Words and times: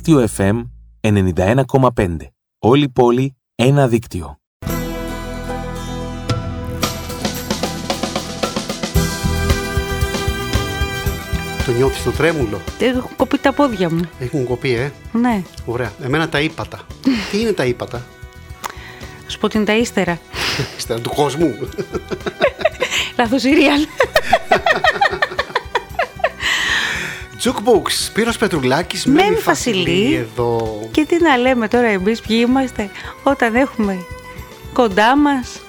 Δίκτυο 0.00 0.28
FM 0.36 0.62
91,5. 1.00 2.16
Όλη 2.58 2.84
η 2.84 2.88
πόλη, 2.88 3.36
ένα 3.54 3.88
δίκτυο. 3.88 4.38
Το 11.66 11.72
νιώθεις 11.76 12.02
το 12.02 12.10
τρέμουλο; 12.10 12.60
Έχω 12.78 13.10
κοπεί 13.16 13.38
τα 13.38 13.52
πόδια 13.52 13.90
μου. 13.90 14.00
Έχουν 14.18 14.44
κοπεί, 14.44 14.74
ε; 14.74 14.92
Ναι. 15.12 15.42
Ωραία. 15.64 15.92
Εμένα 16.02 16.28
τα 16.28 16.40
ύπατα. 16.40 16.80
Τι 17.30 17.40
είναι 17.40 17.52
τα 17.52 17.64
ύπατα; 17.64 18.06
Θα 19.24 19.30
σου 19.30 19.38
πω 19.38 19.46
ότι 19.46 19.56
είναι 19.56 19.66
τα 19.66 19.76
ύστερα. 19.76 20.18
Ύστερα 20.78 21.00
του 21.00 21.10
κόσμου. 21.14 21.58
Λάθος 23.16 23.40
σύριαλ. 23.40 23.80
Jukebox. 27.42 27.88
Σπύρος 27.90 28.36
Πετρουλάκης. 28.36 29.06
Μέμη 29.06 29.22
Μένει 29.22 29.36
Φασιλή. 29.36 30.14
Εδώ. 30.14 30.80
Και 30.90 31.04
τι 31.04 31.22
να 31.22 31.36
λέμε 31.36 31.68
τώρα 31.68 31.86
εμείς 31.86 32.20
ποιοι 32.20 32.44
είμαστε 32.48 32.90
όταν 33.22 33.54
έχουμε 33.54 33.98
κοντά 34.72 35.16
μας 35.16 35.60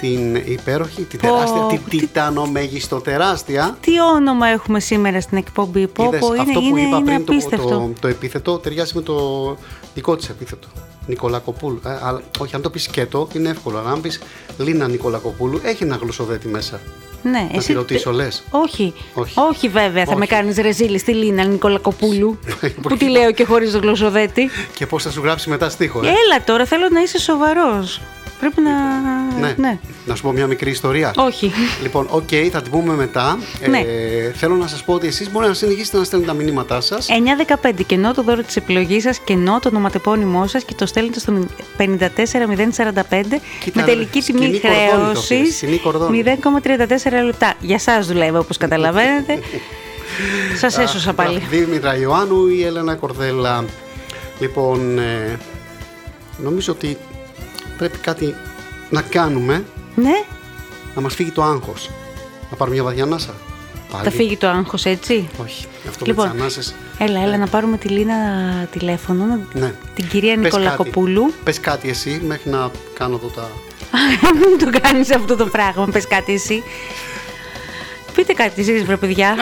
Την 0.00 0.34
υπέροχη, 0.34 1.02
την 1.02 1.18
Πω, 1.20 1.26
τεράστια, 1.26 1.66
την 1.68 1.80
τι- 1.88 1.96
τιτανομέγιστο 1.98 3.00
τεράστια. 3.00 3.76
τι 3.80 4.00
όνομα 4.00 4.46
έχουμε 4.46 4.80
σήμερα 4.80 5.20
στην 5.20 5.38
εκπομπή. 5.38 5.86
Πω, 5.86 6.04
Είδες, 6.04 6.20
πω, 6.20 6.26
είναι, 6.34 6.40
αυτό 6.42 6.60
που 6.60 6.66
είναι, 6.66 6.80
είπα 6.80 6.96
είναι 6.96 7.04
πριν, 7.04 7.24
το, 7.24 7.32
απίστευτο. 7.32 7.68
το, 7.68 7.92
το 8.00 8.08
επίθετο 8.08 8.58
ταιριάζει 8.58 8.92
με 8.94 9.00
το 9.02 9.56
δικό 9.94 10.16
της 10.16 10.28
επίθετο. 10.28 10.68
Νικολακοπούλου. 11.06 11.80
Ε, 11.86 11.98
αλλά, 12.02 12.22
όχι, 12.38 12.54
αν 12.54 12.62
το 12.62 12.70
πεις 12.70 12.82
σκέτο 12.82 13.28
είναι 13.32 13.48
εύκολο. 13.48 13.78
Αλλά 13.78 13.90
αν 13.90 14.00
πεις 14.00 14.20
Λίνα 14.58 14.88
Νικολακοπούλου, 14.88 15.60
έχει 15.64 15.82
ένα 15.82 15.96
γλωσσοδέτη 15.96 16.48
μέσα. 16.48 16.80
Ναι, 17.30 17.48
Να 17.54 17.62
τη 17.62 17.72
ρωτήσω, 17.72 18.10
λες; 18.12 18.42
Όχι. 18.50 18.94
Όχι. 19.14 19.34
Όχι, 19.50 19.68
βέβαια. 19.68 20.04
Θα 20.04 20.10
Όχι. 20.10 20.18
με 20.18 20.26
κάνεις 20.26 20.56
ρεζίλι 20.56 20.98
στη 20.98 21.12
Λίνα 21.14 21.44
Νικολακοπούλου. 21.44 22.38
που 22.60 22.70
Μπορεί. 22.80 22.96
τη 22.96 23.08
λέω 23.08 23.32
και 23.32 23.44
χωρίς 23.44 23.72
το 23.72 23.78
γλωσσοδέτη. 23.78 24.50
Και 24.74 24.86
πώς 24.86 25.02
θα 25.02 25.10
σου 25.10 25.20
γράψει 25.22 25.48
μετά 25.48 25.68
στίχο, 25.68 26.00
ε; 26.04 26.06
Έλα 26.06 26.44
τώρα, 26.44 26.64
θέλω 26.64 26.88
να 26.90 27.00
είσαι 27.00 27.18
σοβαρός. 27.18 28.00
Πρέπει 28.44 28.60
να... 28.60 28.72
ναι. 29.40 29.54
ναι. 29.56 29.78
Να 30.06 30.14
σου 30.14 30.22
πω 30.22 30.32
μια 30.32 30.46
μικρή 30.46 30.70
ιστορία. 30.70 31.12
Όχι. 31.16 31.52
Λοιπόν, 31.82 32.06
οκ, 32.10 32.28
θα 32.52 32.62
την 32.62 32.70
πούμε 32.70 32.94
μετά. 32.94 33.38
Ναι. 33.68 33.78
Ε, 33.78 34.32
θέλω 34.34 34.54
να 34.54 34.66
σας 34.66 34.84
πω 34.84 34.92
ότι 34.92 35.06
εσείς 35.06 35.30
μπορεί 35.30 35.46
να 35.46 35.54
συνεχίσετε 35.54 35.98
να 35.98 36.04
στέλνετε 36.04 36.32
τα 36.32 36.38
μηνύματά 36.38 36.80
σας. 36.80 37.08
9-15 37.62 37.70
κενό 37.86 38.12
το 38.14 38.22
δώρο 38.22 38.42
της 38.42 38.56
επιλογής 38.56 39.02
σας, 39.02 39.18
κενό 39.18 39.58
το 39.62 39.68
ονοματεπώνυμό 39.68 40.46
σας 40.46 40.64
και 40.64 40.74
το 40.74 40.86
στέλνετε 40.86 41.18
στο 41.18 41.32
54045 41.76 43.40
με 43.72 43.82
τελική 43.82 44.20
σκηνή 44.20 44.40
τιμή 44.40 44.60
κορδόνι 44.60 44.90
το 44.90 44.98
χρέωσης 45.04 45.26
θέλεις, 45.26 45.56
σκηνή 45.56 45.78
κορδόνι. 45.78 46.22
0,34 46.24 47.24
λεπτά. 47.24 47.54
Για 47.60 47.78
σας 47.78 48.06
δουλεύω 48.06 48.38
όπως 48.38 48.56
καταλαβαίνετε. 48.56 49.38
σας 50.60 50.78
έσωσα 50.78 51.12
πάλι. 51.12 51.38
Δήμητρα 51.50 51.96
Ιωάννου 51.96 52.46
ή 52.46 52.64
Έλενα 52.64 52.94
Κορδέλα. 52.94 53.64
Λοιπόν, 54.40 54.98
ε, 54.98 55.38
νομίζω 56.38 56.72
ότι 56.72 56.98
πρέπει 57.76 57.98
κάτι 57.98 58.34
να 58.90 59.02
κάνουμε 59.02 59.64
Ναι, 59.94 60.24
να 60.94 61.00
μας 61.00 61.14
φύγει 61.14 61.30
το 61.30 61.42
άγχος. 61.42 61.90
Να 62.50 62.56
πάρουμε 62.56 62.76
μια 62.76 62.84
βαθιά 62.84 63.02
ανάσα. 63.02 63.34
Πάλι. 63.92 64.04
θα 64.04 64.10
φύγει 64.10 64.36
το 64.36 64.48
άγχος 64.48 64.84
έτσι; 64.84 65.28
Όχι, 65.42 65.66
αυτό 65.88 66.04
Λοιπόν. 66.06 66.26
με 66.26 66.32
τις 66.32 66.40
ανάσες. 66.40 66.74
Έλα, 66.98 67.20
έλα 67.22 67.36
να 67.36 67.46
πάρουμε 67.46 67.76
τη 67.76 67.88
Λίνα 67.88 68.14
τηλέφωνο, 68.70 69.24
να- 69.24 69.40
Ναι. 69.60 69.74
την 69.94 70.08
κυρία 70.08 70.34
Πες 70.34 70.42
Νικολακοπούλου. 70.44 71.22
κάτι. 71.22 71.34
Πες 71.44 71.60
κάτι 71.60 71.88
εσύ 71.88 72.20
μέχρι 72.26 72.50
να 72.50 72.70
κάνω 72.98 73.14
εδώ 73.16 73.26
τα... 73.28 73.48
Μην 74.40 74.58
το 74.72 74.78
κάνεις 74.80 75.10
αυτό 75.14 75.36
το 75.36 75.46
πράγμα, 75.46 75.86
πες 75.92 76.06
κάτι 76.08 76.32
εσύ. 76.32 76.62
Πείτε 78.14 78.32
κάτι 78.32 78.60
εσείς 78.60 78.84
βρε 78.84 78.96
παιδιά. 78.96 79.36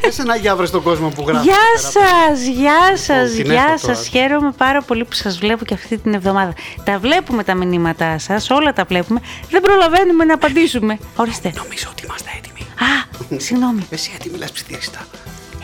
Πες 0.00 0.18
ένα 0.18 0.36
γεια 0.36 0.56
βρε 0.56 0.66
στον 0.66 0.82
κόσμο 0.82 1.08
που 1.08 1.24
γράφει. 1.26 1.44
Γεια 1.44 1.56
εκεί 1.76 1.92
πέρα. 1.92 2.06
σας, 2.28 2.46
γεια 2.46 2.96
σας, 2.96 3.30
την 3.30 3.44
γεια 3.44 3.64
έχω 3.68 3.76
σας. 3.78 3.80
τώρα. 3.80 4.02
Χαίρομαι 4.26 4.52
πάρα 4.56 4.82
πολύ 4.82 5.04
που 5.04 5.14
σας 5.14 5.38
βλέπω 5.38 5.64
και 5.64 5.74
αυτή 5.74 5.98
την 5.98 6.14
εβδομάδα. 6.14 6.52
Τα 6.84 6.98
βλέπουμε 6.98 7.44
τα 7.44 7.54
μηνύματά 7.54 8.18
σας, 8.18 8.50
όλα 8.50 8.72
τα 8.72 8.84
βλέπουμε. 8.84 9.20
Δεν 9.50 9.60
προλαβαίνουμε 9.60 10.24
να 10.24 10.34
απαντήσουμε. 10.34 10.98
Ορίστε. 11.16 11.52
Νομίζω 11.56 11.88
ότι 11.90 12.04
είμαστε 12.04 12.30
έτοιμοι. 12.36 12.60
Α, 12.60 13.40
συγγνώμη. 13.40 13.86
Εσύ 13.90 14.12
έτοιμη 14.14 14.38
λες 14.38 14.50
ψιθύριστα. 14.50 15.06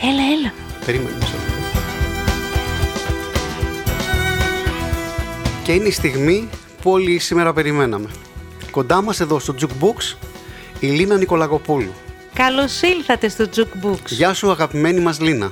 Έλα, 0.01 0.21
έλα. 0.39 0.53
Περίμενε 0.85 1.15
μισό 1.19 1.31
λεπτό. 1.31 1.79
Και 5.63 5.71
είναι 5.73 5.87
η 5.87 5.91
στιγμή 5.91 6.49
που 6.81 6.91
όλοι 6.91 7.19
σήμερα 7.19 7.53
περιμέναμε. 7.53 8.09
Κοντά 8.71 9.01
μας 9.01 9.19
εδώ 9.19 9.39
στο 9.39 9.55
Jukebox 9.61 10.15
η 10.79 10.87
Λίνα 10.87 11.17
Νικολακοπούλου. 11.17 11.91
Καλώς 12.45 12.81
ήλθατε 12.81 13.29
στο 13.29 13.45
Jukebox. 13.55 14.05
Γεια 14.05 14.33
σου 14.33 14.51
αγαπημένη 14.51 14.99
μας 14.99 15.19
Λίνα. 15.19 15.51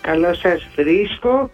Καλώς 0.00 0.38
σας 0.38 0.66
βρίσκω 0.76 1.50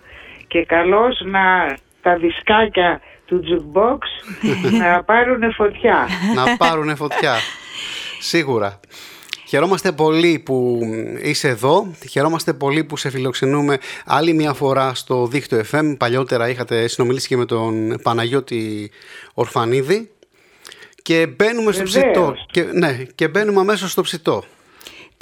και 0.46 0.64
καλώς 0.64 1.20
να 1.24 1.76
τα 2.02 2.16
δισκάκια 2.16 3.00
του 3.26 3.42
jukebox 3.44 3.98
να 4.82 5.02
πάρουν 5.02 5.52
φωτιά. 5.52 6.08
να 6.34 6.56
πάρουν 6.56 6.96
φωτιά. 6.96 7.34
Σίγουρα. 8.20 8.80
Χαιρόμαστε 9.48 9.92
πολύ 9.92 10.42
που 10.44 10.80
είσαι 11.22 11.48
εδώ. 11.48 11.94
Χαιρόμαστε 12.10 12.52
πολύ 12.52 12.84
που 12.84 12.96
σε 12.96 13.10
φιλοξενούμε 13.10 13.78
άλλη 14.04 14.32
μια 14.32 14.52
φορά 14.52 14.94
στο 14.94 15.26
δίκτυο 15.26 15.62
FM. 15.72 15.96
Παλιότερα 15.98 16.48
είχατε 16.48 16.88
συνομιλήσει 16.88 17.28
και 17.28 17.36
με 17.36 17.44
τον 17.44 17.98
Παναγιώτη 18.02 18.90
Ορφανίδη. 19.34 20.08
Και 21.02 21.26
μπαίνουμε 21.26 21.72
στο 21.72 21.84
Βεβαίως. 21.84 22.04
ψητό. 22.12 22.34
Και, 22.50 22.62
ναι, 22.62 22.98
και 23.14 23.28
μπαίνουμε 23.28 23.60
αμέσως 23.60 23.90
στο 23.90 24.02
ψητό. 24.02 24.44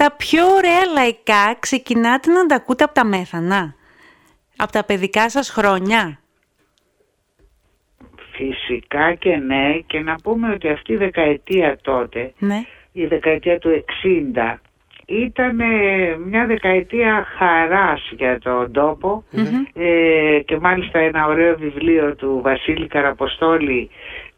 Τα 0.02 0.10
πιο 0.10 0.46
ωραία 0.46 0.84
λαϊκά 0.94 1.56
ξεκινάτε 1.58 2.30
να 2.30 2.46
τα 2.46 2.54
ακούτε 2.54 2.84
από 2.84 2.94
τα 2.94 3.04
μέθανα. 3.04 3.74
Από 4.56 4.72
τα 4.72 4.84
παιδικά 4.84 5.30
σας 5.30 5.50
χρόνια. 5.50 6.18
Φυσικά 8.32 9.14
και 9.14 9.36
ναι 9.36 9.78
και 9.86 10.00
να 10.00 10.14
πούμε 10.22 10.52
ότι 10.52 10.68
αυτή 10.68 10.92
η 10.92 10.96
δεκαετία 10.96 11.78
τότε, 11.82 12.32
Ναι. 12.38 12.60
η 12.92 13.06
δεκαετία 13.06 13.58
του 13.58 13.70
60, 13.70 14.60
ήταν 15.06 15.60
ε, 15.60 16.16
μια 16.16 16.46
δεκαετία 16.46 17.26
χαράς 17.38 18.10
για 18.16 18.38
τον 18.38 18.72
τοπο 18.72 19.24
ε, 19.74 20.40
και 20.44 20.58
μάλιστα 20.58 20.98
ένα 20.98 21.26
ωραίο 21.26 21.56
βιβλίο 21.56 22.14
του 22.14 22.40
Βασίλη 22.42 22.86
Καραποστόλη 22.86 23.90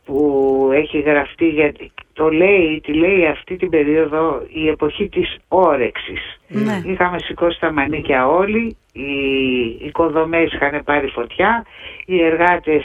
που 0.04 0.70
έχει 0.74 1.00
γραφτεί 1.00 1.48
γιατί 1.48 1.92
το 2.12 2.28
λέει, 2.28 2.80
τη 2.84 2.92
λέει 2.92 3.26
αυτή 3.26 3.56
την 3.56 3.70
περίοδο 3.70 4.42
η 4.52 4.68
εποχή 4.68 5.08
της 5.08 5.36
όρεξης. 5.48 6.40
Ναι. 6.48 6.82
Είχαμε 6.84 7.18
σηκώσει 7.18 7.60
τα 7.60 7.72
μανίκια 7.72 8.26
όλοι, 8.28 8.76
οι 8.92 9.86
οικοδομές 9.86 10.52
είχαν 10.52 10.84
πάρει 10.84 11.06
φωτιά, 11.08 11.66
οι 12.06 12.22
εργάτες 12.24 12.84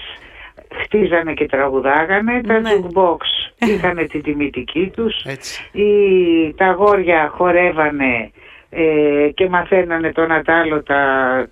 χτίζανε 0.83 1.33
και 1.33 1.45
τραγουδάγανε, 1.45 2.41
τα 2.41 2.59
Ναι. 2.59 2.69
jukebox 2.73 3.17
είχαν 3.73 4.07
την 4.07 4.21
τιμητική 4.21 4.91
τους, 4.95 5.21
Έτσι. 5.25 5.69
οι, 5.71 6.53
τα 6.53 6.65
αγόρια 6.65 7.29
χορεύανε 7.35 8.31
ε, 8.69 9.29
και 9.33 9.49
μαθαίνανε 9.49 10.11
το 10.11 10.25
Νατάλο 10.25 10.83
τα, 10.83 11.01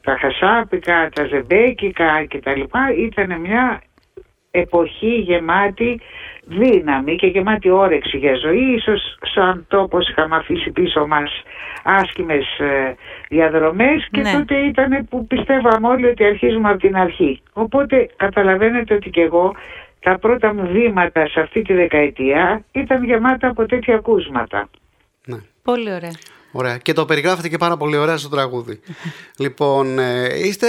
τα 0.03 0.17
χασάπικα, 0.19 1.09
τα 1.15 1.25
ζεμπέκικα 1.25 2.25
κτλ. 2.27 2.61
Ήταν 2.97 3.39
μια 3.41 3.81
εποχή 4.59 5.09
γεμάτη 5.15 5.99
δύναμη 6.47 7.15
και 7.15 7.27
γεμάτη 7.27 7.69
όρεξη 7.69 8.17
για 8.17 8.35
ζωή. 8.35 8.73
Ίσως 8.73 9.17
σαν 9.33 9.65
τόπος 9.67 10.09
είχαμε 10.09 10.35
αφήσει 10.35 10.71
πίσω 10.71 11.07
μας 11.07 11.31
άσχημες 11.83 12.45
ε, 12.59 12.95
διαδρομές 13.29 14.07
και 14.11 14.21
Ναι. 14.21 14.31
τότε 14.31 14.55
ήταν 14.55 15.07
που 15.09 15.27
πιστεύαμε 15.27 15.87
όλοι 15.87 16.05
ότι 16.05 16.23
αρχίζουμε 16.23 16.69
από 16.69 16.79
την 16.79 16.95
αρχή. 16.95 17.41
Οπότε 17.53 18.09
καταλαβαίνετε 18.15 18.93
ότι 18.93 19.09
και 19.09 19.21
εγώ 19.21 19.55
τα 19.99 20.17
πρώτα 20.19 20.53
μου 20.53 20.67
βήματα 20.71 21.27
σε 21.27 21.39
αυτή 21.39 21.61
τη 21.61 21.73
δεκαετία 21.73 22.63
ήταν 22.71 23.03
γεμάτα 23.03 23.47
από 23.47 23.65
τέτοια 23.65 23.95
ακούσματα. 23.95 24.69
Ναι. 25.25 25.37
Πολύ 25.63 25.93
ωραία. 25.93 26.11
Ωραία. 26.51 26.77
Και 26.77 26.93
το 26.93 27.05
περιγράφετε 27.05 27.49
και 27.49 27.57
πάρα 27.57 27.77
πολύ 27.77 27.97
ωραία 27.97 28.17
στο 28.17 28.29
τραγούδι. 28.29 28.79
λοιπόν, 29.43 29.99
ε, 29.99 30.27
είστε 30.45 30.67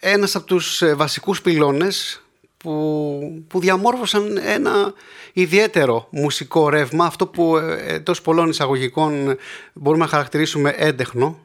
ένας 0.00 0.34
από 0.34 0.46
τους 0.46 0.82
ε, 0.82 0.94
βασικούς 0.94 1.42
πυλώνες 1.42 2.22
που, 2.62 3.44
που 3.48 3.60
διαμόρφωσαν 3.60 4.38
ένα 4.46 4.92
ιδιαίτερο 5.32 6.06
μουσικό 6.10 6.68
ρεύμα, 6.68 7.04
αυτό 7.04 7.26
που 7.26 7.56
ε, 7.56 7.94
εντός 7.94 8.22
πολλών 8.22 8.48
εισαγωγικών 8.48 9.36
μπορούμε 9.72 10.04
να 10.04 10.10
χαρακτηρίσουμε 10.10 10.74
έντεχνο. 10.76 11.38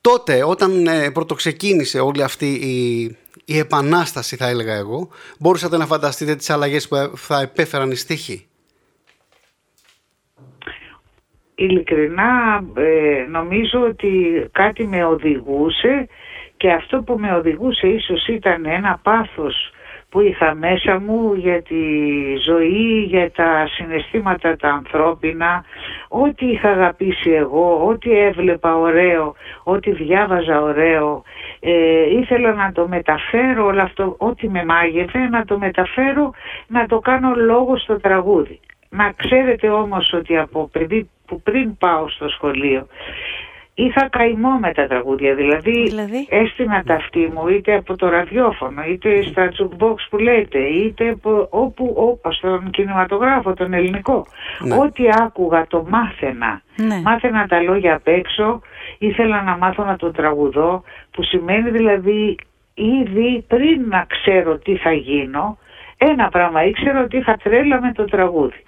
Τότε, 0.00 0.44
όταν 0.44 0.86
ε, 0.86 1.10
πρωτοξεκίνησε 1.10 2.00
όλη 2.00 2.22
αυτή 2.22 2.46
η, 2.46 3.02
η 3.44 3.58
επανάσταση, 3.58 4.36
θα 4.36 4.48
έλεγα 4.48 4.74
εγώ, 4.74 5.08
μπορούσατε 5.38 5.76
να 5.76 5.86
φανταστείτε 5.86 6.34
τις 6.34 6.50
αλλαγές 6.50 6.88
που 6.88 6.96
ε, 6.96 7.10
θα 7.14 7.40
επέφεραν 7.40 7.90
οι 7.90 7.96
στίχοι; 7.96 8.44
Ειλικρινά 11.54 12.64
ε, 12.74 13.26
νομίζω 13.30 13.80
ότι 13.80 14.44
κάτι 14.52 14.86
με 14.86 15.04
οδηγούσε 15.04 16.08
και 16.56 16.70
αυτό 16.72 17.02
που 17.02 17.18
με 17.18 17.34
οδηγούσε 17.34 17.88
ίσως 17.88 18.26
ήταν 18.26 18.64
ένα 18.64 19.00
πάθος 19.02 19.72
που 20.10 20.20
είχα 20.20 20.54
μέσα 20.54 21.00
μου 21.00 21.34
για 21.34 21.62
τη 21.62 21.84
ζωή, 22.46 23.04
για 23.08 23.30
τα 23.30 23.66
συναισθήματα 23.70 24.56
τα 24.56 24.68
ανθρώπινα, 24.68 25.64
ό,τι 26.08 26.46
είχα 26.46 26.68
αγαπήσει 26.68 27.30
εγώ, 27.30 27.86
ό,τι 27.86 28.18
έβλεπα 28.18 28.76
ωραίο, 28.76 29.34
ό,τι 29.62 29.92
διάβαζα 29.92 30.60
ωραίο 30.60 31.22
ε, 31.60 32.18
ήθελα 32.18 32.54
να 32.54 32.72
το 32.72 32.88
μεταφέρω 32.88 33.64
όλο 33.64 33.82
αυτό, 33.82 34.14
ό,τι 34.18 34.48
με 34.48 34.64
μάγευε, 34.64 35.18
να 35.18 35.44
το 35.44 35.58
μεταφέρω, 35.58 36.32
να 36.66 36.86
το 36.86 36.98
κάνω 36.98 37.34
λόγο 37.34 37.76
στο 37.78 38.00
τραγούδι. 38.00 38.60
Να 38.88 39.12
ξέρετε 39.16 39.68
όμως 39.68 40.12
ότι 40.12 40.38
από 40.38 40.68
παιδί 40.72 41.10
που 41.26 41.42
πριν 41.42 41.76
πάω 41.76 42.08
στο 42.08 42.28
σχολείο 42.28 42.86
είχα 43.84 44.08
καημό 44.08 44.50
με 44.60 44.72
τα 44.72 44.86
τραγούδια, 44.86 45.34
δηλαδή, 45.34 45.82
Δηλαδή; 45.82 46.26
έστεινα 46.30 46.82
τα 46.86 46.94
αυτή 46.94 47.32
μου 47.34 47.48
είτε 47.48 47.74
από 47.74 47.96
το 47.96 48.08
ραδιόφωνο, 48.08 48.82
είτε 48.82 49.22
στα 49.22 49.52
jukebox 49.52 49.94
που 50.10 50.18
λέτε, 50.18 50.58
είτε 50.58 51.08
από 51.08 51.46
όπου, 51.50 51.92
όπου 51.96 52.32
στον 52.32 52.70
κινηματογράφο, 52.70 53.54
τον 53.54 53.72
ελληνικό. 53.72 54.26
Ναι. 54.60 54.76
Ό,τι 54.76 55.04
άκουγα 55.20 55.66
το 55.66 55.86
μάθαινα. 55.88 56.62
Ναι. 56.76 57.00
Μάθαινα 57.04 57.46
τα 57.46 57.60
λόγια 57.62 57.94
απ' 57.94 58.08
έξω, 58.08 58.60
ήθελα 58.98 59.42
να 59.42 59.56
μάθω 59.56 59.84
να 59.84 59.96
το 59.96 60.10
τραγουδώ, 60.10 60.82
που 61.10 61.22
σημαίνει 61.22 61.70
δηλαδή 61.70 62.36
ήδη 62.74 63.44
πριν 63.48 63.88
να 63.88 64.06
ξέρω 64.08 64.58
τι 64.58 64.76
θα 64.76 64.92
γίνω, 64.92 65.58
ένα 66.02 66.28
πράγμα 66.28 66.64
ήξερα 66.64 67.00
ότι 67.02 67.16
είχα 67.16 67.36
τρέλα 67.42 67.80
με 67.80 67.92
το 67.92 68.04
τραγουδι 68.04 68.62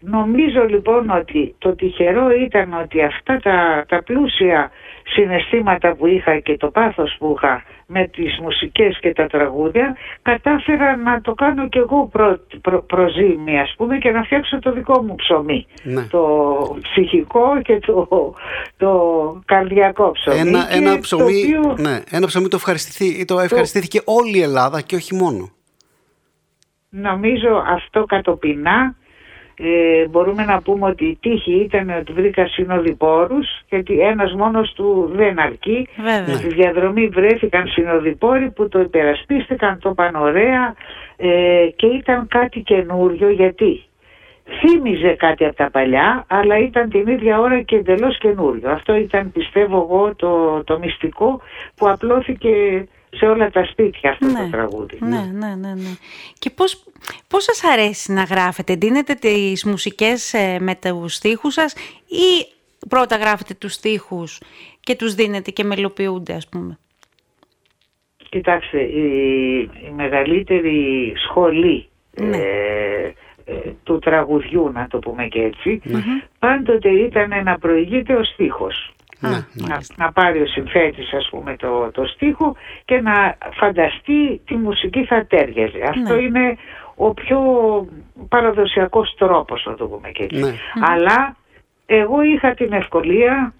Νομίζω 0.00 0.64
λοιπόν 0.68 1.10
ότι 1.10 1.54
το 1.58 1.74
τυχερό 1.74 2.30
ήταν 2.30 2.72
ότι 2.82 3.02
αυτά 3.02 3.40
τα, 3.42 3.84
τα 3.88 4.02
πλούσια 4.02 4.70
συναισθήματα 5.14 5.94
που 5.94 6.06
είχα 6.06 6.38
και 6.38 6.56
το 6.56 6.68
πάθος 6.70 7.16
που 7.18 7.34
είχα 7.36 7.62
με 7.86 8.08
τις 8.08 8.38
μουσικές 8.42 8.98
και 9.00 9.12
τα 9.12 9.26
τραγούδια 9.26 9.96
κατάφερα 10.22 10.96
να 10.96 11.20
το 11.20 11.34
κάνω 11.34 11.68
κι 11.68 11.78
εγώ 11.78 12.08
προ, 12.12 12.38
προ, 12.60 12.82
προζήμη 12.82 13.58
ας 13.60 13.74
πούμε 13.76 13.98
και 13.98 14.10
να 14.10 14.22
φτιάξω 14.22 14.58
το 14.58 14.72
δικό 14.72 15.02
μου 15.02 15.14
ψωμί 15.14 15.66
Ναι. 15.82 16.02
το 16.02 16.22
ψυχικό 16.82 17.60
και 17.62 17.78
το, 17.78 18.08
το 18.76 18.90
καρδιακό 19.44 20.10
ψωμί 20.10 20.38
Ένα, 20.38 20.66
και 20.70 20.76
ένα, 20.78 20.92
το 20.94 20.98
ψωμί, 21.00 21.22
οποίο- 21.22 21.74
ναι, 21.78 22.00
ένα 22.10 22.26
ψωμί 22.26 22.48
το, 22.48 22.56
ευχαριστηθεί, 22.56 23.24
το 23.24 23.38
ευχαριστήθηκε 23.38 24.00
όλη 24.04 24.38
η 24.38 24.42
Ελλάδα 24.42 24.80
και 24.80 24.94
όχι 24.96 25.14
μόνο. 25.14 25.50
Νομίζω 27.02 27.64
αυτό 27.66 28.04
κατοπινά 28.04 28.94
ε, 29.56 30.08
μπορούμε 30.08 30.44
να 30.44 30.62
πούμε 30.62 30.88
ότι 30.88 31.04
η 31.04 31.18
τύχη 31.20 31.54
ήταν 31.54 31.90
ότι 31.90 32.12
βρήκα 32.12 32.46
συνοδοιπόρους 32.46 33.46
γιατί 33.68 34.00
ένας 34.00 34.32
μόνος 34.34 34.72
του 34.72 35.10
δεν 35.14 35.40
αρκεί. 35.40 35.88
Βέβαια. 35.96 36.34
Στη 36.34 36.48
διαδρομή 36.48 37.06
βρέθηκαν 37.06 37.66
συνοδοιπόροι 37.66 38.50
που 38.50 38.68
το 38.68 38.80
υπερασπίστηκαν, 38.80 39.78
το 39.78 39.88
είπαν 39.90 40.14
ωραία 40.14 40.74
ε, 41.16 41.66
και 41.76 41.86
ήταν 41.86 42.26
κάτι 42.28 42.60
καινούριο 42.60 43.30
γιατί 43.30 43.82
θύμιζε 44.60 45.14
κάτι 45.18 45.44
από 45.44 45.56
τα 45.56 45.70
παλιά 45.70 46.24
αλλά 46.28 46.58
ήταν 46.58 46.90
την 46.90 47.06
ίδια 47.06 47.40
ώρα 47.40 47.62
και 47.62 47.76
εντελώς 47.76 48.18
καινούριο. 48.18 48.70
Αυτό 48.70 48.94
ήταν 48.94 49.32
πιστεύω 49.32 49.76
εγώ 49.76 50.14
το, 50.16 50.64
το 50.64 50.78
μυστικό 50.78 51.40
που 51.76 51.88
απλώθηκε 51.88 52.86
σε 53.16 53.26
όλα 53.26 53.50
τα 53.50 53.64
σπίτια 53.64 54.10
αυτό 54.10 54.26
το 54.26 54.48
τραγούδι. 54.50 54.98
Ναι, 55.00 55.30
ναι, 55.32 55.54
ναι, 55.54 55.74
ναι. 55.74 55.94
Και 56.38 56.50
πώς, 56.50 56.84
πώς 57.28 57.44
σας 57.44 57.64
αρέσει 57.64 58.12
να 58.12 58.22
γράφετε, 58.22 58.74
δίνετε 58.74 59.14
τις 59.14 59.64
μουσικές 59.64 60.34
ε, 60.34 60.58
με 60.60 60.74
τους 60.74 61.14
στίχους 61.14 61.52
σας 61.54 61.74
ή 62.06 62.46
πρώτα 62.88 63.16
γράφετε 63.16 63.54
τους 63.54 63.72
στίχους 63.72 64.40
και 64.80 64.96
τους 64.96 65.14
δίνετε 65.14 65.50
και 65.50 65.64
μελοποιούνται 65.64 66.32
ας 66.34 66.48
πούμε; 66.48 66.78
Κοιτάξτε, 68.28 68.80
η, 68.80 69.58
η 69.60 69.92
μεγαλύτερη 69.96 71.12
σχολή 71.16 71.88
Ναι. 72.20 72.36
ε, 72.36 73.12
ε, 73.44 73.52
του 73.82 73.98
τραγουδιού, 73.98 74.70
να 74.72 74.86
το 74.86 74.98
πούμε 74.98 75.26
και 75.26 75.40
έτσι, 75.40 75.80
πάντοτε 76.38 76.88
ήταν 76.90 77.42
να 77.44 77.58
προηγείται 77.58 78.14
ο 78.14 78.24
στίχος. 78.24 78.93
Ναι, 79.20 79.46
Να, 79.52 79.80
να 79.96 80.12
πάρει 80.12 80.40
ο 80.42 80.46
συνθέτης 80.46 81.12
ας 81.12 81.28
πούμε 81.30 81.56
το, 81.56 81.90
το 81.92 82.06
στίχο 82.06 82.56
και 82.84 83.00
να 83.00 83.36
φανταστεί 83.52 84.40
τι 84.46 84.54
μουσική 84.56 85.04
θα 85.04 85.26
τέριαζε. 85.26 85.78
Αυτό 85.88 86.14
Ναι. 86.14 86.20
είναι 86.22 86.56
ο 86.94 87.14
πιο 87.14 87.40
παραδοσιακός 88.28 89.14
τρόπος 89.18 89.64
να 89.66 89.74
το 89.74 89.86
πούμε 89.86 90.10
και 90.10 90.22
έτσι. 90.22 90.40
Ναι. 90.40 90.52
Αλλά 90.80 91.36
εγώ 91.86 92.22
είχα 92.22 92.54
την 92.54 92.72
ευκολία 92.72 93.54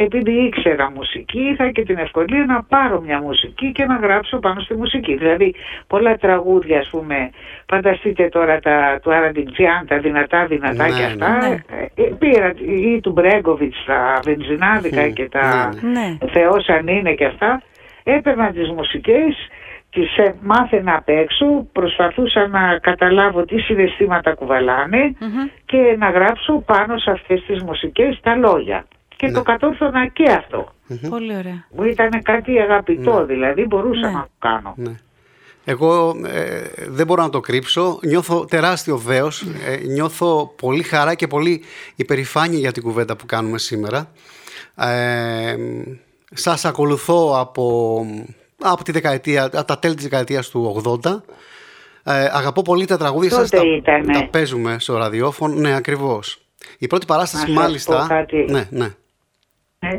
επειδή 0.00 0.32
ήξερα 0.32 0.90
μουσική, 0.90 1.40
είχα 1.40 1.70
και 1.70 1.82
την 1.82 1.98
ευκολία 1.98 2.44
να 2.44 2.62
πάρω 2.62 3.00
μια 3.00 3.20
μουσική 3.20 3.72
και 3.72 3.84
να 3.84 3.96
γράψω 3.96 4.38
πάνω 4.38 4.60
στη 4.60 4.74
μουσική. 4.74 5.14
Δηλαδή, 5.16 5.54
πολλά 5.86 6.16
τραγούδια, 6.16 6.78
ας 6.78 6.88
πούμε, 6.88 7.30
φανταστείτε 7.66 8.28
τώρα 8.28 8.58
τα 8.58 8.98
του 9.02 9.14
Αραντιντζιάν, 9.14 9.86
τα 9.86 9.98
δυνατά 9.98 10.46
δυνατά 10.46 10.88
Ναι, 10.88 10.94
και 10.94 11.00
ναι. 11.00 11.06
αυτά. 11.06 11.48
Ναι. 11.48 11.56
Ε, 11.94 12.02
ε, 12.02 12.12
πήρα 12.18 12.52
ή 12.58 13.00
του 13.00 13.12
Μπρέγκοβιτς, 13.12 13.84
τα 13.86 14.20
βενζινάδικα 14.24 15.08
και 15.08 15.28
τα 15.28 15.68
Ναι, 15.80 15.90
ναι. 15.90 16.30
Θεός 16.32 16.68
αν 16.68 16.86
είναι 16.86 17.12
και 17.12 17.24
αυτά. 17.24 17.62
Έπαιρνα 18.04 18.50
τις 18.50 18.70
μουσικές, 18.70 19.36
τις 19.90 20.16
ε, 20.16 20.34
μάθαινα 20.40 20.94
απ' 20.96 21.08
έξω, 21.08 21.66
προσπαθούσα 21.72 22.46
να 22.48 22.78
καταλάβω 22.78 23.44
τι 23.44 23.58
συναισθήματα 23.58 24.34
κουβαλάνε 24.34 25.16
και 25.64 25.96
να 25.98 26.10
γράψω 26.10 26.62
πάνω 26.66 26.98
σε 26.98 27.10
αυτές 27.10 27.44
τις 27.46 27.62
μουσικές 27.62 28.20
τα 28.22 28.36
λόγια. 28.36 28.84
Και 29.18 29.30
το 29.30 29.42
κατόρθωνα 29.42 30.06
και 30.06 30.30
αυτό. 30.30 30.72
Πολύ 31.08 31.36
ωραία. 31.36 31.64
Μου 31.70 31.84
ήταν 31.84 32.22
κάτι 32.22 32.58
αγαπητό, 32.60 33.24
δηλαδή 33.26 33.64
μπορούσα 33.66 34.06
Ναι. 34.06 34.12
να 34.12 34.22
το 34.22 34.30
κάνω. 34.38 34.74
Ναι. 34.76 34.94
Εγώ 35.64 36.14
ε, 36.26 36.62
δεν 36.88 37.06
μπορώ 37.06 37.22
να 37.22 37.30
το 37.30 37.40
κρύψω. 37.40 37.98
Νιώθω 38.02 38.44
τεράστιο 38.44 38.96
δέος. 38.96 39.42
Ε, 39.66 39.76
νιώθω 39.86 40.52
πολύ 40.60 40.82
χαρά 40.82 41.14
και 41.14 41.26
πολύ 41.26 41.62
υπερηφάνεια 41.96 42.58
για 42.58 42.72
την 42.72 42.82
κουβέντα 42.82 43.16
που 43.16 43.26
κάνουμε 43.26 43.58
σήμερα. 43.58 44.10
Ε, 44.76 45.56
σας 46.32 46.64
ακολουθώ 46.64 47.38
από, 47.40 48.00
από 48.62 48.84
τη 48.84 48.92
δεκαετία, 48.92 49.44
από 49.44 49.64
τα 49.64 49.78
τέλη 49.78 49.94
της 49.94 50.02
δεκαετίας 50.04 50.48
του 50.50 50.82
80. 51.04 51.22
Ε, 52.02 52.28
αγαπώ 52.32 52.62
πολύ 52.62 52.84
τα 52.84 52.96
τραγούδια 52.96 53.30
σας. 53.30 53.50
Τότε 53.50 53.62
Τα, 53.64 53.68
ήτανε. 53.76 54.12
τα 54.12 54.28
παίζουμε 54.30 54.76
στο 54.78 54.96
ραδιόφωνο. 54.96 55.54
Ναι, 55.54 55.74
ακριβώς. 55.74 56.40
Η 56.78 56.86
πρώτη 56.86 57.06
παράσταση 57.06 57.42
Να 57.42 57.48
σας 57.54 57.62
μάλιστα... 57.64 58.00
πω 58.00 58.06
κάτι. 58.06 58.44
Ναι, 58.50 58.66
ναι. 58.70 58.88
Ε, 59.78 59.98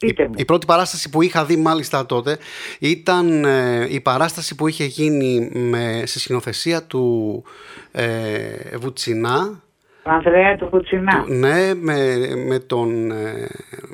πείτε 0.00 0.26
μου. 0.26 0.34
Η 0.36 0.44
πρώτη 0.44 0.66
παράσταση 0.66 1.10
που 1.10 1.22
είχα 1.22 1.44
δει 1.44 1.56
μάλιστα 1.56 2.06
τότε 2.06 2.38
ήταν 2.80 3.44
ε, 3.44 3.86
η 3.90 4.00
παράσταση 4.00 4.54
που 4.54 4.68
είχε 4.68 4.84
γίνει 4.84 5.50
με, 5.52 6.02
σε 6.06 6.18
σκηνοθεσία 6.18 6.82
του 6.82 7.44
ε, 7.92 8.76
Βουτσινά 8.76 9.62
Ο 10.02 10.10
Ανδρέα 10.10 10.56
του 10.56 10.66
Κουτσινά. 10.66 11.24
ναι, 11.28 11.74
με, 11.74 12.18
με 12.46 12.58
τον 12.58 13.10
ε, 13.10 13.48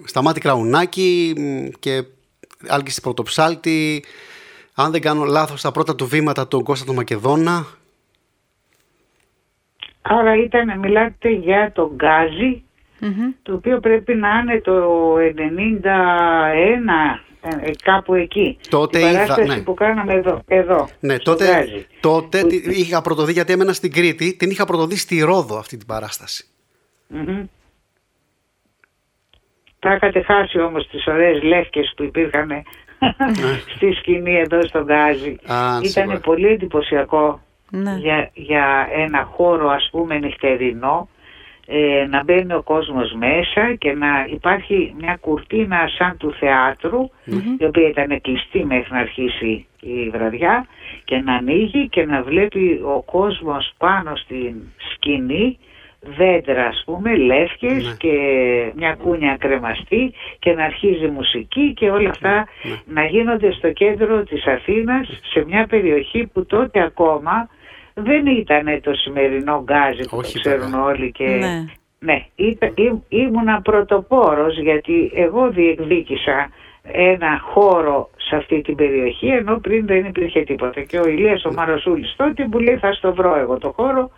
Σταμάτη 0.05 0.41
Κραουνάκη 0.41 1.35
μ, 1.37 1.69
και 1.79 2.05
Άλκηση 2.69 3.01
Πρωτοψάλτη 3.01 4.05
αν 4.75 4.91
δεν 4.91 5.01
κάνω 5.01 5.25
λάθος 5.25 5.63
τα 5.63 5.71
πρώτα 5.71 5.95
του 5.95 6.07
βήματα 6.07 6.49
τον 6.49 6.63
Κώστα 6.63 6.87
τον 6.87 6.95
Μακεδόνα 6.95 7.67
Άρα 10.11 10.37
ήταν, 10.37 10.79
μιλάτε 10.79 11.31
για 11.31 11.73
τον 11.75 11.91
Γκάζι, 11.95 12.63
Μμμ. 13.01 13.31
το 13.43 13.55
οποίο 13.55 13.81
πρέπει 13.81 14.15
να 14.15 14.29
είναι 14.39 14.61
το 14.61 15.17
91, 15.19 17.21
ε, 17.41 17.71
κάπου 17.83 18.15
εκεί. 18.15 18.59
Τότε 18.69 18.99
η 18.99 19.01
είδα, 19.01 19.11
παράσταση 19.13 19.49
ναι. 19.49 19.63
που 19.63 19.75
κάναμε 19.75 20.13
εδώ, 20.13 20.43
εδώ 20.47 20.89
ναι, 21.01 21.15
στο 21.15 21.23
τότε, 21.31 21.45
Γκάζι. 21.53 21.87
τότε 22.01 22.43
τη- 22.43 22.57
είχα 22.81 23.03
πρωτοδεί 23.03 23.33
γιατί 23.33 23.53
έμενα 23.53 23.73
στην 23.73 23.93
Κρήτη 23.93 24.37
την 24.37 24.51
είχα 24.51 24.65
πρωτοδεί 24.65 24.97
στη 24.97 25.21
Ρόδο 25.21 25.59
αυτή 25.59 25.77
την 25.77 25.87
παράσταση 25.87 26.47
Μμμ. 27.07 27.45
Τα 29.79 29.95
είχατε 29.95 30.23
χάσει 30.23 30.61
όμως 30.61 30.89
τις 30.89 31.07
ωραίες 31.07 31.43
λεύκες 31.43 31.93
που 31.97 32.03
υπήρχαν 32.03 32.51
στη 33.77 33.93
σκηνή 33.93 34.35
εδώ 34.39 34.63
στον 34.67 34.85
Γκάζι. 34.85 35.37
Ναι. 35.47 35.55
Α, 35.55 35.81
σίγουρα. 35.83 36.05
Ήταν 36.05 36.21
πολύ 36.21 36.47
εντυπωσιακό 36.47 37.41
Ναι. 37.71 37.95
για, 37.99 38.31
για 38.35 38.89
ένα 38.97 39.25
χώρο 39.25 39.69
ας 39.69 39.89
πούμε 39.93 40.19
νυχτερινό 40.19 41.09
ε, 41.71 42.07
να 42.11 42.25
μπαίνει 42.25 42.53
ο 42.53 42.63
κόσμος 42.63 43.13
μέσα 43.13 43.75
και 43.75 43.93
να 43.93 44.27
υπάρχει 44.31 44.95
μια 44.99 45.19
κουρτίνα 45.21 45.89
σαν 45.99 46.17
του 46.17 46.33
θεάτρου 46.33 47.11
η 47.59 47.65
οποία 47.65 47.89
ήταν 47.89 48.21
κλειστή 48.21 48.65
μέχρι 48.65 48.93
να 48.93 48.99
αρχίσει 48.99 49.67
η 49.81 50.09
βραδιά 50.09 50.67
και 51.05 51.17
να 51.17 51.35
ανοίγει 51.35 51.89
και 51.89 52.07
να 52.07 52.23
βλέπει 52.23 52.81
ο 52.85 53.03
κόσμος 53.03 53.73
πάνω 53.79 54.17
στην 54.17 54.55
σκηνή 54.93 55.59
δέντρα 56.01 56.67
ας 56.67 56.83
πούμε, 56.87 57.17
λεύκες 57.17 57.85
Ναι. 57.85 57.95
και 57.99 58.17
μια 58.77 58.95
κούνια 59.03 59.37
κρεμαστή 59.37 60.13
και 60.39 60.53
να 60.53 60.65
αρχίζει 60.65 61.07
μουσική 61.07 61.73
και 61.75 61.91
όλα 61.91 62.11
αυτά 62.11 62.47
να 62.87 63.05
γίνονται 63.05 63.53
στο 63.53 63.73
κέντρο 63.73 64.23
της 64.23 64.47
Αθήνας 64.47 65.21
σε 65.33 65.45
μια 65.45 65.67
περιοχή 65.67 66.27
που 66.33 66.47
τότε 66.47 66.83
ακόμα 66.83 67.49
δεν 68.03 68.27
ήταν 68.27 68.81
το 68.83 68.93
σημερινό 68.95 69.63
γκάζι 69.65 70.09
που 70.09 70.17
Όχι, 70.17 70.33
το 70.33 70.41
ξέρουν 70.41 70.61
βέβαια. 70.71 70.85
όλοι 70.85 71.13
και 71.13 71.25
Ναι. 71.27 71.65
ναι, 71.99 72.25
ήτα- 72.35 72.73
ή- 72.75 73.03
ήμουνα 73.09 73.61
πρωτοπόρος 73.63 74.59
γιατί 74.59 75.11
εγώ 75.15 75.51
διεκδίκησα 75.51 76.49
ένα 76.93 77.41
χώρο 77.53 78.11
σε 78.17 78.37
αυτή 78.37 78.61
την 78.63 78.75
περιοχή 78.75 79.27
ενώ 79.27 79.59
πριν 79.59 79.87
δεν 79.87 80.05
υπήρχε 80.05 80.41
τίποτα 80.41 80.81
και 80.83 80.99
ο 80.99 81.09
Ηλίας 81.09 81.45
ο 81.45 81.53
Μαροσούλης 81.53 82.15
τότε 82.17 82.47
μου 82.53 82.59
λέει 82.59 82.77
θα 82.77 82.93
στο 82.93 83.15
βρω 83.15 83.37
εγώ 83.39 83.59
το 83.59 83.73
χώρο 83.77 84.11